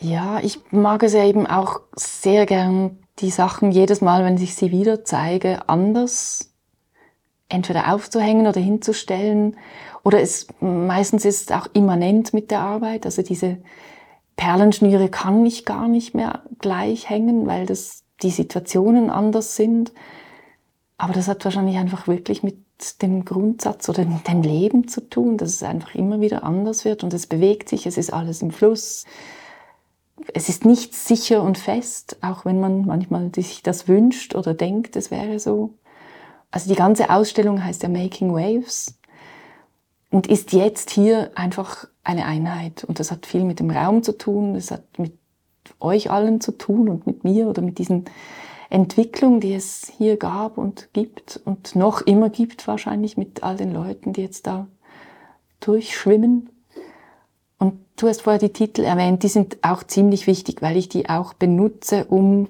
Ja, 0.00 0.38
ich 0.40 0.60
mag 0.70 1.02
es 1.02 1.12
ja 1.12 1.24
eben 1.24 1.46
auch 1.46 1.80
sehr 1.96 2.46
gern 2.46 2.98
die 3.20 3.30
Sachen 3.30 3.70
jedes 3.70 4.00
Mal, 4.00 4.24
wenn 4.24 4.36
ich 4.36 4.54
sie 4.54 4.70
wieder 4.70 5.04
zeige, 5.04 5.68
anders 5.68 6.52
entweder 7.48 7.92
aufzuhängen 7.92 8.46
oder 8.46 8.60
hinzustellen. 8.60 9.56
Oder 10.04 10.20
es 10.20 10.46
meistens 10.60 11.24
ist 11.24 11.50
es 11.50 11.56
auch 11.56 11.66
immanent 11.72 12.34
mit 12.34 12.50
der 12.50 12.60
Arbeit. 12.60 13.06
Also 13.06 13.22
diese 13.22 13.58
Perlenschnüre 14.36 15.08
kann 15.08 15.44
ich 15.44 15.64
gar 15.64 15.88
nicht 15.88 16.14
mehr 16.14 16.42
gleich 16.58 17.08
hängen, 17.08 17.46
weil 17.46 17.66
das 17.66 18.04
die 18.22 18.30
Situationen 18.30 19.10
anders 19.10 19.56
sind. 19.56 19.92
Aber 20.96 21.12
das 21.12 21.28
hat 21.28 21.44
wahrscheinlich 21.44 21.76
einfach 21.76 22.06
wirklich 22.06 22.42
mit 22.42 22.58
dem 23.02 23.24
Grundsatz 23.24 23.88
oder 23.88 24.04
mit 24.04 24.28
dem 24.28 24.42
Leben 24.42 24.88
zu 24.88 25.08
tun, 25.08 25.36
dass 25.36 25.50
es 25.50 25.62
einfach 25.62 25.94
immer 25.94 26.20
wieder 26.20 26.44
anders 26.44 26.84
wird 26.84 27.02
und 27.02 27.12
es 27.12 27.26
bewegt 27.26 27.68
sich, 27.68 27.86
es 27.86 27.98
ist 27.98 28.12
alles 28.12 28.42
im 28.42 28.52
Fluss 28.52 29.04
es 30.34 30.48
ist 30.48 30.64
nicht 30.64 30.94
sicher 30.94 31.42
und 31.42 31.58
fest, 31.58 32.18
auch 32.20 32.44
wenn 32.44 32.60
man 32.60 32.86
manchmal 32.86 33.30
sich 33.34 33.62
das 33.62 33.88
wünscht 33.88 34.34
oder 34.34 34.54
denkt, 34.54 34.96
es 34.96 35.10
wäre 35.10 35.38
so. 35.38 35.74
Also 36.50 36.68
die 36.68 36.76
ganze 36.76 37.10
Ausstellung 37.10 37.62
heißt 37.62 37.82
ja 37.82 37.88
Making 37.88 38.32
Waves 38.32 38.98
und 40.10 40.26
ist 40.26 40.52
jetzt 40.52 40.90
hier 40.90 41.30
einfach 41.34 41.86
eine 42.04 42.24
Einheit. 42.24 42.84
Und 42.84 43.00
das 43.00 43.10
hat 43.10 43.26
viel 43.26 43.44
mit 43.44 43.60
dem 43.60 43.70
Raum 43.70 44.02
zu 44.02 44.16
tun, 44.16 44.54
das 44.54 44.70
hat 44.70 44.98
mit 44.98 45.18
euch 45.80 46.10
allen 46.10 46.40
zu 46.40 46.52
tun 46.52 46.88
und 46.88 47.06
mit 47.06 47.24
mir 47.24 47.48
oder 47.48 47.62
mit 47.62 47.78
diesen 47.78 48.06
Entwicklungen, 48.70 49.40
die 49.40 49.54
es 49.54 49.92
hier 49.96 50.16
gab 50.16 50.58
und 50.58 50.92
gibt 50.92 51.40
und 51.44 51.74
noch 51.74 52.02
immer 52.02 52.30
gibt 52.30 52.66
wahrscheinlich 52.66 53.16
mit 53.16 53.42
all 53.42 53.56
den 53.56 53.72
Leuten, 53.72 54.12
die 54.12 54.22
jetzt 54.22 54.46
da 54.46 54.66
durchschwimmen. 55.60 56.50
Und 57.58 57.74
du 57.96 58.08
hast 58.08 58.22
vorher 58.22 58.38
die 58.38 58.52
Titel 58.52 58.82
erwähnt, 58.82 59.22
die 59.22 59.28
sind 59.28 59.58
auch 59.62 59.82
ziemlich 59.82 60.26
wichtig, 60.26 60.62
weil 60.62 60.76
ich 60.76 60.88
die 60.88 61.08
auch 61.08 61.34
benutze, 61.34 62.04
um 62.04 62.48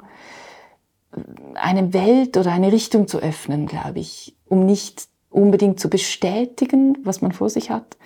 eine 1.54 1.92
Welt 1.92 2.36
oder 2.36 2.52
eine 2.52 2.72
Richtung 2.72 3.08
zu 3.08 3.18
öffnen, 3.18 3.66
glaube 3.66 3.98
ich, 3.98 4.36
um 4.46 4.66
nicht 4.66 5.08
unbedingt 5.30 5.80
zu 5.80 5.88
bestätigen, 5.88 6.98
was 7.04 7.22
man 7.22 7.32
vor 7.32 7.50
sich 7.50 7.70
hat. 7.70 7.96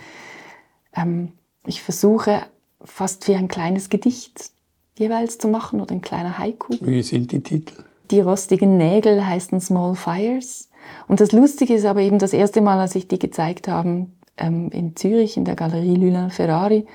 Ähm, 0.95 1.33
ich 1.67 1.83
versuche 1.83 2.43
fast 2.85 3.27
wie 3.29 3.35
ein 3.35 3.49
kleines 3.49 3.91
Gedicht 3.91 4.51
jeweils 4.99 5.39
zu 5.39 5.49
machen 5.49 5.81
oder 5.81 5.93
ein 5.93 6.01
kleiner 6.01 6.39
Haiku. 6.39 6.75
Wie 6.81 7.03
sind 7.03 7.33
die 7.33 7.43
Titel? 7.43 7.85
Die 8.11 8.21
rostigen 8.21 8.77
Nägel 8.77 9.25
heißen 9.27 9.61
Small 9.61 9.95
Fires. 9.95 10.69
Und 11.09 11.21
das 11.21 11.33
Lustige 11.33 11.75
ist 11.75 11.85
aber 11.85 12.01
eben 12.01 12.19
das 12.19 12.33
erste 12.33 12.61
Mal, 12.61 12.79
als 12.79 12.95
ich 12.95 13.09
die 13.09 13.19
gezeigt 13.19 13.69
habe 13.69 14.07
ähm, 14.37 14.71
in 14.71 14.97
Zürich 14.97 15.37
in 15.37 15.45
der 15.45 15.57
Galerie 15.57 15.97
Luna 15.97 16.29
Ferrari, 16.29 16.87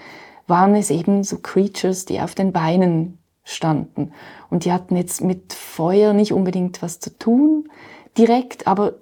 waren 0.47 0.75
es 0.75 0.89
eben 0.89 1.23
so 1.23 1.37
Creatures, 1.39 2.05
die 2.05 2.21
auf 2.21 2.35
den 2.35 2.51
Beinen 2.51 3.17
standen. 3.43 4.11
Und 4.49 4.65
die 4.65 4.71
hatten 4.71 4.95
jetzt 4.95 5.21
mit 5.21 5.53
Feuer 5.53 6.13
nicht 6.13 6.33
unbedingt 6.33 6.81
was 6.81 6.99
zu 6.99 7.17
tun, 7.17 7.69
direkt, 8.17 8.67
aber 8.67 8.93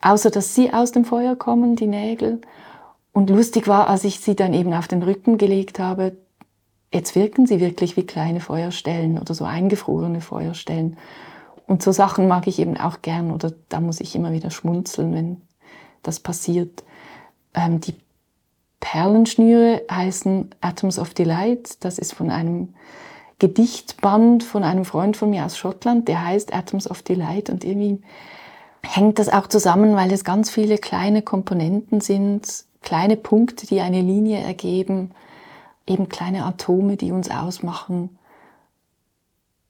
außer 0.00 0.30
dass 0.30 0.54
sie 0.54 0.72
aus 0.72 0.92
dem 0.92 1.04
Feuer 1.04 1.36
kommen, 1.36 1.76
die 1.76 1.86
Nägel. 1.86 2.40
Und 3.12 3.30
lustig 3.30 3.66
war, 3.68 3.88
als 3.88 4.04
ich 4.04 4.20
sie 4.20 4.36
dann 4.36 4.54
eben 4.54 4.72
auf 4.72 4.88
den 4.88 5.02
Rücken 5.02 5.38
gelegt 5.38 5.78
habe, 5.78 6.16
jetzt 6.92 7.14
wirken 7.14 7.46
sie 7.46 7.60
wirklich 7.60 7.96
wie 7.96 8.06
kleine 8.06 8.40
Feuerstellen 8.40 9.18
oder 9.18 9.34
so 9.34 9.44
eingefrorene 9.44 10.20
Feuerstellen. 10.20 10.96
Und 11.66 11.82
so 11.82 11.92
Sachen 11.92 12.28
mag 12.28 12.46
ich 12.46 12.58
eben 12.58 12.76
auch 12.76 13.02
gern 13.02 13.30
oder 13.30 13.52
da 13.68 13.80
muss 13.80 14.00
ich 14.00 14.14
immer 14.14 14.32
wieder 14.32 14.50
schmunzeln, 14.50 15.12
wenn 15.12 15.42
das 16.02 16.20
passiert. 16.20 16.82
Ähm, 17.54 17.80
die 17.80 17.94
Perlenschnüre 18.80 19.82
heißen 19.90 20.54
Atoms 20.60 20.98
of 20.98 21.14
Delight. 21.14 21.84
Das 21.84 21.98
ist 21.98 22.14
von 22.14 22.30
einem 22.30 22.74
Gedichtband 23.38 24.42
von 24.42 24.64
einem 24.64 24.84
Freund 24.84 25.16
von 25.16 25.30
mir 25.30 25.44
aus 25.44 25.56
Schottland, 25.56 26.08
der 26.08 26.24
heißt 26.24 26.52
Atoms 26.52 26.90
of 26.90 27.02
Delight 27.02 27.50
und 27.50 27.64
irgendwie 27.64 28.02
hängt 28.82 29.18
das 29.18 29.28
auch 29.28 29.46
zusammen, 29.46 29.94
weil 29.94 30.12
es 30.12 30.24
ganz 30.24 30.50
viele 30.50 30.78
kleine 30.78 31.22
Komponenten 31.22 32.00
sind, 32.00 32.64
kleine 32.82 33.16
Punkte, 33.16 33.66
die 33.66 33.80
eine 33.80 34.00
Linie 34.00 34.38
ergeben, 34.38 35.12
eben 35.86 36.08
kleine 36.08 36.44
Atome, 36.44 36.96
die 36.96 37.12
uns 37.12 37.30
ausmachen. 37.30 38.18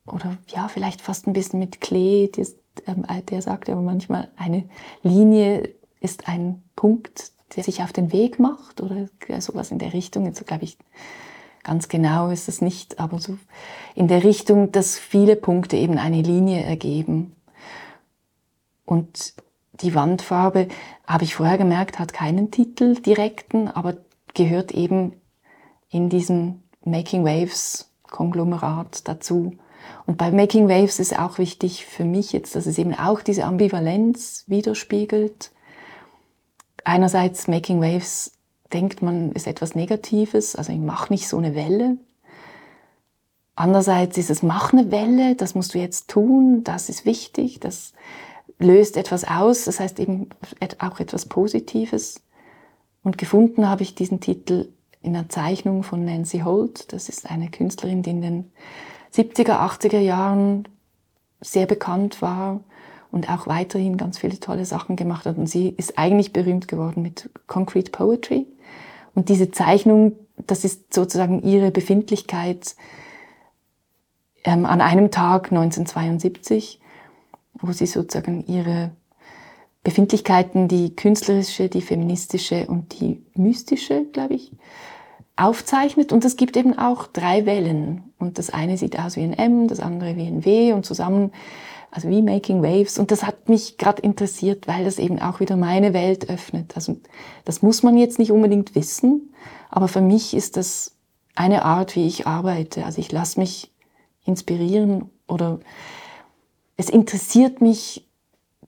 Oder 0.07 0.37
ja, 0.47 0.67
vielleicht 0.67 1.01
fast 1.01 1.27
ein 1.27 1.33
bisschen 1.33 1.59
mit 1.59 1.79
Klee, 1.79 2.27
der, 2.27 2.47
ähm, 2.87 3.05
der 3.29 3.41
sagt 3.43 3.69
aber 3.69 3.81
manchmal, 3.81 4.29
eine 4.35 4.63
Linie 5.03 5.69
ist 5.99 6.27
ein 6.27 6.63
Punkt, 6.75 7.33
der 7.55 7.63
sich 7.63 7.81
auf 7.81 7.93
den 7.93 8.11
Weg 8.11 8.39
macht 8.39 8.81
oder 8.81 9.07
sowas 9.39 9.71
in 9.71 9.79
der 9.79 9.93
Richtung. 9.93 10.25
Jetzt 10.25 10.45
glaube 10.45 10.63
ich, 10.63 10.77
Ganz 11.63 11.87
genau 11.87 12.29
ist 12.29 12.47
es 12.47 12.61
nicht, 12.61 12.99
aber 12.99 13.19
so 13.19 13.37
in 13.93 14.07
der 14.07 14.23
Richtung, 14.23 14.71
dass 14.71 14.97
viele 14.97 15.35
Punkte 15.35 15.77
eben 15.77 15.97
eine 15.97 16.21
Linie 16.21 16.63
ergeben. 16.63 17.35
Und 18.85 19.33
die 19.73 19.93
Wandfarbe, 19.93 20.67
habe 21.05 21.25
ich 21.25 21.35
vorher 21.35 21.57
gemerkt, 21.57 21.99
hat 21.99 22.13
keinen 22.13 22.51
Titel 22.51 22.95
direkten, 22.95 23.67
aber 23.67 23.97
gehört 24.33 24.71
eben 24.71 25.13
in 25.89 26.09
diesem 26.09 26.63
Making 26.83 27.25
Waves 27.25 27.91
Konglomerat 28.03 29.07
dazu. 29.07 29.55
Und 30.05 30.17
bei 30.17 30.31
Making 30.31 30.69
Waves 30.69 30.99
ist 30.99 31.17
auch 31.17 31.37
wichtig 31.37 31.85
für 31.85 32.03
mich 32.05 32.31
jetzt, 32.31 32.55
dass 32.55 32.65
es 32.65 32.77
eben 32.77 32.95
auch 32.95 33.21
diese 33.21 33.43
Ambivalenz 33.45 34.45
widerspiegelt. 34.47 35.51
Einerseits 36.83 37.47
Making 37.47 37.81
Waves 37.81 38.31
denkt, 38.73 39.01
man 39.01 39.31
ist 39.31 39.47
etwas 39.47 39.75
Negatives, 39.75 40.55
also 40.55 40.71
ich 40.71 40.79
mache 40.79 41.11
nicht 41.11 41.27
so 41.27 41.37
eine 41.37 41.55
Welle. 41.55 41.97
Andererseits 43.55 44.17
ist 44.17 44.29
es, 44.29 44.43
mach 44.43 44.71
eine 44.71 44.91
Welle, 44.91 45.35
das 45.35 45.55
musst 45.55 45.73
du 45.73 45.79
jetzt 45.79 46.09
tun, 46.09 46.63
das 46.63 46.89
ist 46.89 47.05
wichtig, 47.05 47.59
das 47.59 47.93
löst 48.57 48.97
etwas 48.97 49.25
aus, 49.25 49.65
das 49.65 49.79
heißt 49.79 49.99
eben 49.99 50.29
auch 50.79 50.99
etwas 50.99 51.25
Positives. 51.25 52.21
Und 53.03 53.17
gefunden 53.17 53.67
habe 53.67 53.83
ich 53.83 53.95
diesen 53.95 54.19
Titel 54.19 54.69
in 55.01 55.15
einer 55.15 55.29
Zeichnung 55.29 55.83
von 55.83 56.03
Nancy 56.03 56.39
Holt. 56.39 56.91
Das 56.91 57.09
ist 57.09 57.29
eine 57.29 57.49
Künstlerin, 57.49 58.03
die 58.03 58.09
in 58.09 58.21
den 58.21 58.51
70er, 59.13 59.59
80er 59.59 59.99
Jahren 59.99 60.67
sehr 61.41 61.65
bekannt 61.65 62.21
war 62.21 62.59
und 63.11 63.29
auch 63.29 63.47
weiterhin 63.47 63.97
ganz 63.97 64.19
viele 64.19 64.39
tolle 64.39 64.65
Sachen 64.65 64.95
gemacht 64.95 65.25
hat. 65.25 65.37
Und 65.37 65.47
sie 65.47 65.69
ist 65.69 65.97
eigentlich 65.97 66.33
berühmt 66.33 66.67
geworden 66.67 67.01
mit 67.01 67.29
Concrete 67.47 67.91
Poetry. 67.91 68.45
Und 69.15 69.29
diese 69.29 69.51
Zeichnung, 69.51 70.13
das 70.37 70.63
ist 70.63 70.93
sozusagen 70.93 71.41
ihre 71.41 71.71
Befindlichkeit 71.71 72.75
ähm, 74.43 74.65
an 74.65 74.81
einem 74.81 75.11
Tag 75.11 75.51
1972, 75.51 76.79
wo 77.53 77.71
sie 77.71 77.87
sozusagen 77.87 78.45
ihre 78.45 78.91
Befindlichkeiten, 79.83 80.67
die 80.67 80.95
künstlerische, 80.95 81.69
die 81.69 81.81
feministische 81.81 82.67
und 82.67 82.99
die 82.99 83.23
mystische, 83.33 84.05
glaube 84.11 84.35
ich, 84.35 84.51
aufzeichnet. 85.35 86.11
Und 86.11 86.25
es 86.25 86.35
gibt 86.35 86.57
eben 86.57 86.77
auch 86.77 87.07
drei 87.07 87.45
Wellen. 87.45 88.03
Und 88.19 88.37
das 88.37 88.49
eine 88.49 88.77
sieht 88.77 88.99
aus 88.99 89.15
wie 89.15 89.23
ein 89.23 89.33
M, 89.33 89.67
das 89.67 89.79
andere 89.79 90.15
wie 90.15 90.27
ein 90.27 90.45
W 90.45 90.73
und 90.73 90.85
zusammen 90.85 91.31
also 91.91 92.09
wie 92.09 92.21
Making 92.21 92.61
Waves. 92.61 92.99
Und 92.99 93.11
das 93.11 93.23
hat 93.23 93.49
mich 93.49 93.77
gerade 93.77 94.01
interessiert, 94.01 94.67
weil 94.67 94.85
das 94.85 94.99
eben 94.99 95.19
auch 95.19 95.39
wieder 95.39 95.55
meine 95.55 95.93
Welt 95.93 96.29
öffnet. 96.29 96.75
Also 96.75 96.97
das 97.45 97.61
muss 97.61 97.83
man 97.83 97.97
jetzt 97.97 98.19
nicht 98.19 98.31
unbedingt 98.31 98.75
wissen, 98.75 99.33
aber 99.69 99.87
für 99.87 100.01
mich 100.01 100.33
ist 100.33 100.57
das 100.57 100.95
eine 101.35 101.63
Art, 101.63 101.95
wie 101.95 102.07
ich 102.07 102.27
arbeite. 102.27 102.85
Also 102.85 102.99
ich 102.99 103.11
lasse 103.11 103.39
mich 103.39 103.71
inspirieren 104.25 105.09
oder 105.27 105.59
es 106.77 106.89
interessiert 106.89 107.61
mich, 107.61 108.05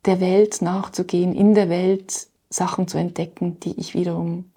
der 0.05 0.19
Welt 0.19 0.61
nachzugehen, 0.61 1.33
in 1.35 1.53
der 1.53 1.69
Welt 1.69 2.27
Sachen 2.49 2.87
zu 2.87 2.97
entdecken, 2.97 3.59
die 3.59 3.79
ich 3.79 3.93
wiederum 3.93 4.51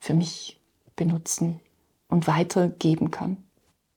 für 0.00 0.14
mich 0.14 0.60
benutzen 0.96 1.60
und 2.08 2.26
weitergeben 2.26 3.10
kann. 3.10 3.43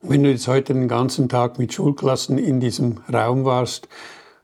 Wenn 0.01 0.21
du 0.23 0.29
jetzt 0.29 0.47
heute 0.47 0.73
den 0.73 0.88
ganzen 0.88 1.27
Tag 1.27 1.57
mit 1.57 1.73
Schulklassen 1.73 2.38
in 2.38 2.60
diesem 2.60 2.99
Raum 3.12 3.45
warst, 3.45 3.88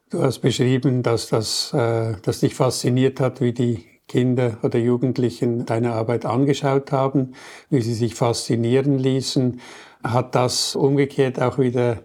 du 0.10 0.24
hast 0.24 0.40
beschrieben, 0.40 1.04
dass 1.04 1.28
das 1.28 1.72
äh, 1.74 2.16
dass 2.24 2.40
dich 2.40 2.56
fasziniert 2.56 3.20
hat, 3.20 3.40
wie 3.40 3.54
die 3.54 3.86
Kinder 4.08 4.58
oder 4.64 4.80
Jugendlichen 4.80 5.66
deine 5.68 5.94
Arbeit 5.94 6.26
angeschaut 6.26 6.92
haben, 6.92 7.34
wie 7.70 7.82
sie 7.82 7.94
sich 7.94 8.16
faszinieren 8.16 8.98
ließen. 8.98 9.62
Hat 10.04 10.34
das 10.34 10.76
umgekehrt 10.76 11.40
auch 11.40 11.60
wieder 11.60 12.00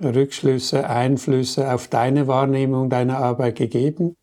Rückschlüsse, 0.00 0.88
Einflüsse 0.88 1.72
auf 1.74 1.88
deine 1.88 2.28
Wahrnehmung 2.28 2.88
deiner 2.88 3.18
Arbeit 3.18 3.56
gegeben? 3.56 4.16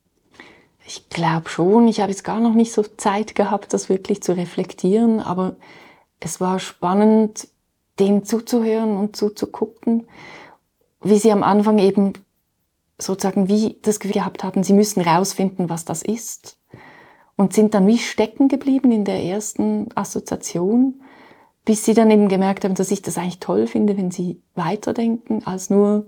Ich 0.85 1.09
glaube 1.09 1.49
schon. 1.49 1.89
Ich 1.89 1.99
habe 1.99 2.11
jetzt 2.11 2.23
gar 2.23 2.39
noch 2.39 2.53
nicht 2.53 2.71
so 2.71 2.83
Zeit 2.83 3.35
gehabt, 3.35 3.73
das 3.73 3.89
wirklich 3.89 4.23
zu 4.23 4.37
reflektieren, 4.37 5.19
aber 5.19 5.57
es 6.21 6.39
war 6.39 6.59
spannend, 6.59 7.49
denen 7.99 8.23
zuzuhören 8.23 8.97
und 8.97 9.15
zuzugucken, 9.15 10.07
wie 11.01 11.17
sie 11.17 11.31
am 11.31 11.43
Anfang 11.43 11.79
eben 11.79 12.13
sozusagen 12.97 13.47
wie 13.47 13.77
das 13.81 13.99
Gefühl 13.99 14.15
gehabt 14.15 14.43
haben, 14.43 14.63
sie 14.63 14.73
müssen 14.73 15.01
rausfinden, 15.01 15.69
was 15.69 15.85
das 15.85 16.01
ist. 16.03 16.57
Und 17.37 17.53
sind 17.53 17.73
dann 17.73 17.87
wie 17.87 17.97
stecken 17.97 18.49
geblieben 18.49 18.91
in 18.91 19.05
der 19.05 19.23
ersten 19.23 19.87
Assoziation, 19.95 21.01
bis 21.63 21.85
sie 21.85 21.93
dann 21.93 22.11
eben 22.11 22.27
gemerkt 22.27 22.65
haben, 22.65 22.75
dass 22.75 22.91
ich 22.91 23.01
das 23.01 23.17
eigentlich 23.17 23.39
toll 23.39 23.67
finde, 23.67 23.97
wenn 23.97 24.11
sie 24.11 24.41
weiterdenken, 24.55 25.45
als 25.45 25.69
nur, 25.69 26.07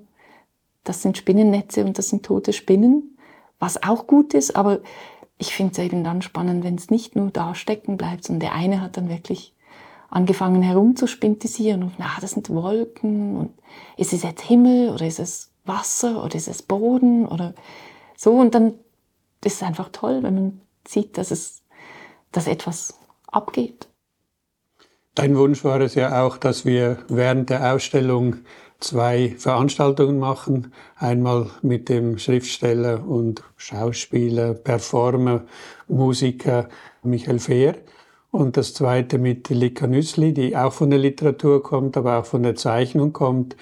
das 0.83 1.01
sind 1.01 1.17
Spinnennetze 1.17 1.85
und 1.85 1.97
das 1.97 2.09
sind 2.09 2.25
tote 2.25 2.51
Spinnen, 2.51 3.17
was 3.59 3.81
auch 3.83 4.07
gut 4.07 4.33
ist, 4.33 4.55
aber 4.55 4.79
ich 5.37 5.53
finde 5.55 5.73
es 5.73 5.79
eben 5.79 6.03
dann 6.03 6.21
spannend, 6.21 6.63
wenn 6.63 6.75
es 6.75 6.89
nicht 6.89 7.15
nur 7.15 7.31
da 7.31 7.55
stecken 7.55 7.95
bleibt, 7.95 8.25
sondern 8.25 8.41
der 8.41 8.53
eine 8.53 8.81
hat 8.81 8.97
dann 8.97 9.09
wirklich 9.09 9.55
angefangen 10.11 10.61
herumzuspintisieren 10.61 11.83
und 11.83 11.93
na, 11.97 12.09
das 12.19 12.31
sind 12.31 12.49
Wolken 12.49 13.37
und 13.37 13.53
ist 13.97 14.13
es 14.13 14.23
jetzt 14.23 14.41
Himmel 14.41 14.89
oder 14.89 15.07
ist 15.07 15.19
es 15.19 15.51
Wasser 15.65 16.23
oder 16.23 16.35
ist 16.35 16.49
es 16.49 16.61
Boden 16.61 17.25
oder 17.25 17.55
so 18.15 18.33
und 18.33 18.53
dann 18.53 18.73
ist 19.43 19.55
es 19.55 19.63
einfach 19.63 19.89
toll, 19.91 20.21
wenn 20.21 20.35
man 20.35 20.61
sieht, 20.87 21.17
dass 21.17 21.31
es, 21.31 21.63
dass 22.31 22.47
etwas 22.47 22.99
abgeht. 23.27 23.87
Dein 25.15 25.35
Wunsch 25.37 25.63
war 25.63 25.79
es 25.81 25.95
ja 25.95 26.23
auch, 26.23 26.37
dass 26.37 26.65
wir 26.65 26.99
während 27.07 27.49
der 27.49 27.73
Ausstellung 27.73 28.37
zwei 28.79 29.35
Veranstaltungen 29.37 30.19
machen. 30.19 30.73
Einmal 30.95 31.49
mit 31.61 31.89
dem 31.89 32.17
Schriftsteller 32.17 33.05
und 33.05 33.43
Schauspieler, 33.55 34.53
Performer, 34.53 35.45
Musiker 35.87 36.69
Michael 37.03 37.39
Fehr 37.39 37.75
und 38.31 38.57
das 38.57 38.73
zweite 38.73 39.17
mit 39.17 39.49
Lika 39.49 39.87
Nüssli, 39.87 40.33
die 40.33 40.55
auch 40.55 40.73
von 40.73 40.89
der 40.89 40.99
Literatur 40.99 41.61
kommt, 41.61 41.97
aber 41.97 42.19
auch 42.19 42.25
von 42.25 42.43
der 42.43 42.55
Zeichnung 42.55 43.13
kommt. 43.13 43.55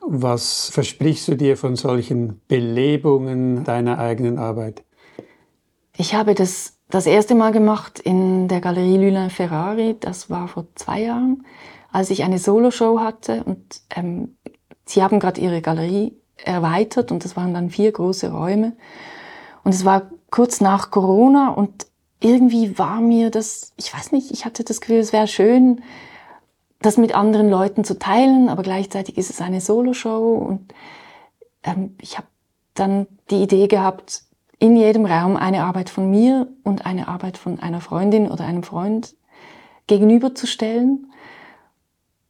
Was 0.00 0.70
versprichst 0.70 1.28
du 1.28 1.36
dir 1.36 1.56
von 1.56 1.76
solchen 1.76 2.40
Belebungen 2.48 3.64
deiner 3.64 3.98
eigenen 3.98 4.38
Arbeit? 4.38 4.82
Ich 5.96 6.14
habe 6.14 6.34
das 6.34 6.74
das 6.90 7.06
erste 7.06 7.34
Mal 7.34 7.52
gemacht 7.52 7.98
in 7.98 8.48
der 8.48 8.60
Galerie 8.60 8.96
Lulin 8.96 9.30
Ferrari. 9.30 9.96
Das 9.98 10.30
war 10.30 10.48
vor 10.48 10.66
zwei 10.74 11.02
Jahren, 11.02 11.44
als 11.90 12.10
ich 12.10 12.22
eine 12.22 12.38
Soloshow 12.38 13.00
hatte 13.00 13.44
und 13.44 13.82
ähm, 13.94 14.36
sie 14.84 15.02
haben 15.02 15.20
gerade 15.20 15.40
ihre 15.40 15.60
Galerie 15.60 16.16
erweitert 16.36 17.10
und 17.10 17.24
das 17.24 17.36
waren 17.36 17.54
dann 17.54 17.70
vier 17.70 17.92
große 17.92 18.30
Räume. 18.30 18.76
Und 19.62 19.74
es 19.74 19.84
war 19.84 20.10
kurz 20.30 20.60
nach 20.60 20.90
Corona 20.90 21.50
und 21.50 21.86
irgendwie 22.24 22.78
war 22.78 23.00
mir 23.00 23.30
das, 23.30 23.72
ich 23.76 23.94
weiß 23.94 24.12
nicht, 24.12 24.30
ich 24.30 24.44
hatte 24.44 24.64
das 24.64 24.80
Gefühl, 24.80 24.98
es 24.98 25.12
wäre 25.12 25.28
schön, 25.28 25.82
das 26.80 26.96
mit 26.96 27.14
anderen 27.14 27.50
Leuten 27.50 27.84
zu 27.84 27.98
teilen, 27.98 28.48
aber 28.48 28.62
gleichzeitig 28.62 29.18
ist 29.18 29.30
es 29.30 29.40
eine 29.40 29.60
Soloshow 29.60 30.34
und 30.36 30.72
ähm, 31.62 31.94
ich 32.00 32.16
habe 32.16 32.26
dann 32.72 33.06
die 33.30 33.42
Idee 33.42 33.68
gehabt, 33.68 34.22
in 34.58 34.76
jedem 34.76 35.04
Raum 35.04 35.36
eine 35.36 35.64
Arbeit 35.64 35.90
von 35.90 36.10
mir 36.10 36.48
und 36.62 36.86
eine 36.86 37.08
Arbeit 37.08 37.36
von 37.36 37.60
einer 37.60 37.80
Freundin 37.80 38.30
oder 38.30 38.44
einem 38.44 38.62
Freund 38.62 39.14
gegenüberzustellen. 39.86 41.12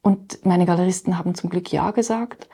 Und 0.03 0.45
meine 0.45 0.67
Galeristen 0.67 1.17
haben 1.19 1.35
zum 1.35 1.51
Glück 1.51 1.73
Ja 1.73 1.93
gesagt. 1.93 2.49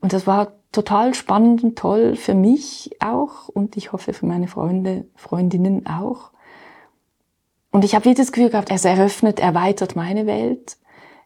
Und 0.00 0.12
das 0.12 0.26
war 0.26 0.52
total 0.72 1.14
spannend 1.14 1.62
und 1.62 1.78
toll 1.78 2.16
für 2.16 2.34
mich 2.34 2.90
auch 3.00 3.48
und 3.48 3.76
ich 3.76 3.92
hoffe 3.92 4.12
für 4.12 4.26
meine 4.26 4.48
Freunde, 4.48 5.06
Freundinnen 5.14 5.86
auch. 5.86 6.33
Und 7.74 7.84
ich 7.84 7.96
habe 7.96 8.14
das 8.14 8.30
Gefühl 8.30 8.50
gehabt, 8.50 8.70
es 8.70 8.84
eröffnet, 8.84 9.40
erweitert 9.40 9.96
meine 9.96 10.26
Welt. 10.26 10.76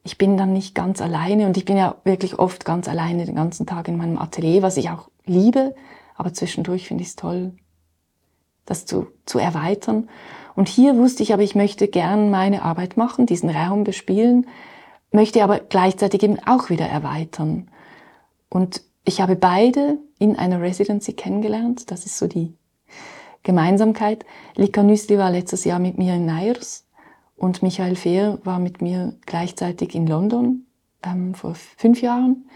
Ich 0.02 0.16
bin 0.16 0.38
dann 0.38 0.54
nicht 0.54 0.74
ganz 0.74 1.02
alleine 1.02 1.44
und 1.44 1.58
ich 1.58 1.66
bin 1.66 1.76
ja 1.76 1.96
wirklich 2.04 2.38
oft 2.38 2.64
ganz 2.64 2.88
alleine 2.88 3.26
den 3.26 3.34
ganzen 3.34 3.66
Tag 3.66 3.86
in 3.86 3.98
meinem 3.98 4.18
Atelier, 4.18 4.62
was 4.62 4.78
ich 4.78 4.88
auch 4.88 5.10
liebe. 5.26 5.74
Aber 6.14 6.32
zwischendurch 6.32 6.88
finde 6.88 7.02
ich 7.02 7.10
es 7.10 7.16
toll, 7.16 7.52
das 8.64 8.86
zu, 8.86 9.08
zu 9.26 9.38
erweitern. 9.38 10.08
Und 10.54 10.68
hier 10.70 10.96
wusste 10.96 11.22
ich 11.22 11.34
aber, 11.34 11.42
ich 11.42 11.54
möchte 11.54 11.86
gern 11.86 12.30
meine 12.30 12.62
Arbeit 12.62 12.96
machen, 12.96 13.26
diesen 13.26 13.50
Raum 13.50 13.84
bespielen, 13.84 14.46
möchte 15.12 15.44
aber 15.44 15.58
gleichzeitig 15.58 16.22
eben 16.22 16.38
auch 16.46 16.70
wieder 16.70 16.86
erweitern. 16.86 17.68
Und 18.48 18.80
ich 19.04 19.20
habe 19.20 19.36
beide 19.36 19.98
in 20.18 20.34
einer 20.34 20.62
Residency 20.62 21.12
kennengelernt. 21.12 21.90
Das 21.90 22.06
ist 22.06 22.16
so 22.16 22.26
die 22.26 22.54
Gemeinsamkeit. 23.42 24.24
Lika 24.56 24.82
Nüsli 24.82 25.18
war 25.18 25.30
letztes 25.30 25.64
Jahr 25.64 25.78
mit 25.78 25.98
mir 25.98 26.14
in 26.14 26.26
Nairs 26.26 26.86
und 27.36 27.62
Michael 27.62 27.96
Fehr 27.96 28.38
war 28.44 28.58
mit 28.58 28.82
mir 28.82 29.14
gleichzeitig 29.26 29.94
in 29.94 30.06
London 30.06 30.66
ähm, 31.02 31.34
vor 31.34 31.54
fünf 31.54 32.02
Jahren. 32.02 32.48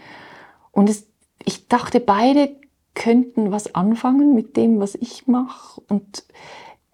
Und 0.71 0.89
es, 0.89 1.07
ich 1.43 1.67
dachte, 1.67 1.99
beide 1.99 2.55
könnten 2.93 3.51
was 3.51 3.73
anfangen 3.75 4.35
mit 4.35 4.57
dem, 4.57 4.79
was 4.79 4.95
ich 4.95 5.27
mache. 5.27 5.81
Und 5.87 6.25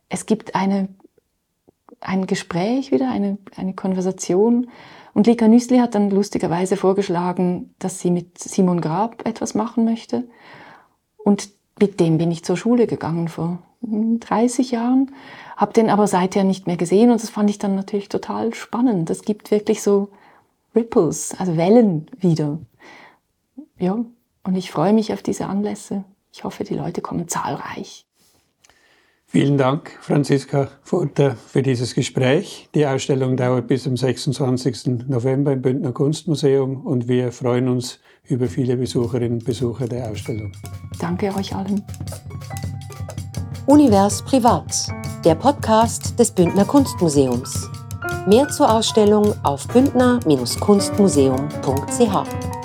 es 0.08 0.26
gibt 0.26 0.56
eine, 0.56 0.90
ein 2.00 2.28
Gespräch 2.28 2.92
wieder, 2.92 3.10
eine, 3.10 3.38
eine 3.56 3.74
Konversation. 3.74 4.70
Und 5.14 5.28
Lika 5.28 5.48
Nüsli 5.48 5.80
hat 5.80 5.96
dann 5.96 6.12
lustigerweise 6.12 6.78
vorgeschlagen, 6.78 7.74
dass 7.80 8.00
sie 8.00 8.12
mit 8.12 8.38
Simon 8.38 8.82
Grab 8.82 9.28
etwas 9.28 9.56
machen 9.56 9.84
möchte. 9.84 10.30
Und 11.18 11.50
mit 11.80 12.00
dem 12.00 12.18
bin 12.18 12.32
ich 12.32 12.44
zur 12.44 12.58
Schule 12.58 12.88
gegangen 12.88 13.28
vor 13.28 13.60
30 13.82 14.72
Jahren, 14.72 15.12
habe 15.56 15.74
den 15.74 15.90
aber 15.90 16.08
seither 16.08 16.44
nicht 16.44 16.68
mehr 16.68 16.78
gesehen 16.78 17.12
und 17.12 17.22
das 17.22 17.30
fand 17.30 17.50
ich 17.50 17.58
dann 17.60 17.76
natürlich 17.76 18.10
total 18.10 18.54
spannend. 18.54 19.10
Es 19.10 19.24
gibt 19.24 19.52
wirklich 19.52 19.82
so 19.82 20.10
Ripples, 20.76 21.36
also 21.38 21.58
Wellen 21.58 22.08
wieder. 22.18 22.60
Ja, 23.78 24.04
und 24.44 24.56
ich 24.56 24.72
freue 24.72 24.94
mich 24.94 25.14
auf 25.14 25.22
diese 25.22 25.48
Anlässe. 25.48 26.04
Ich 26.32 26.44
hoffe, 26.44 26.64
die 26.64 26.76
Leute 26.76 27.02
kommen 27.02 27.28
zahlreich. 27.28 28.06
Vielen 29.32 29.60
Dank, 29.60 29.92
Franziska 30.02 30.70
Furter, 30.82 31.36
für 31.36 31.62
dieses 31.62 31.94
Gespräch. 31.94 32.68
Die 32.74 32.88
Ausstellung 32.88 33.38
dauert 33.38 33.68
bis 33.68 33.84
zum 33.84 33.96
26. 33.96 35.08
November 35.08 35.54
im 35.54 35.62
Bündner 35.62 35.92
Kunstmuseum 35.92 36.84
und 36.84 37.08
wir 37.08 37.32
freuen 37.32 37.70
uns 37.70 38.00
über 38.28 38.48
viele 38.48 38.76
Besucherinnen 38.76 39.34
und 39.34 39.46
Besucher 39.46 39.88
der 39.88 40.10
Ausstellung. 40.10 40.52
Danke 41.00 41.32
euch 41.36 41.56
allen. 41.56 41.84
Univers 43.68 44.24
Privat, 44.24 44.88
der 45.24 45.36
Podcast 45.36 46.18
des 46.18 46.32
Bündner 46.32 46.66
Kunstmuseums. 46.66 47.70
Mehr 48.26 48.50
zur 48.50 48.74
Ausstellung 48.74 49.36
auf 49.44 49.68
bündner-kunstmuseum.ch. 49.68 52.59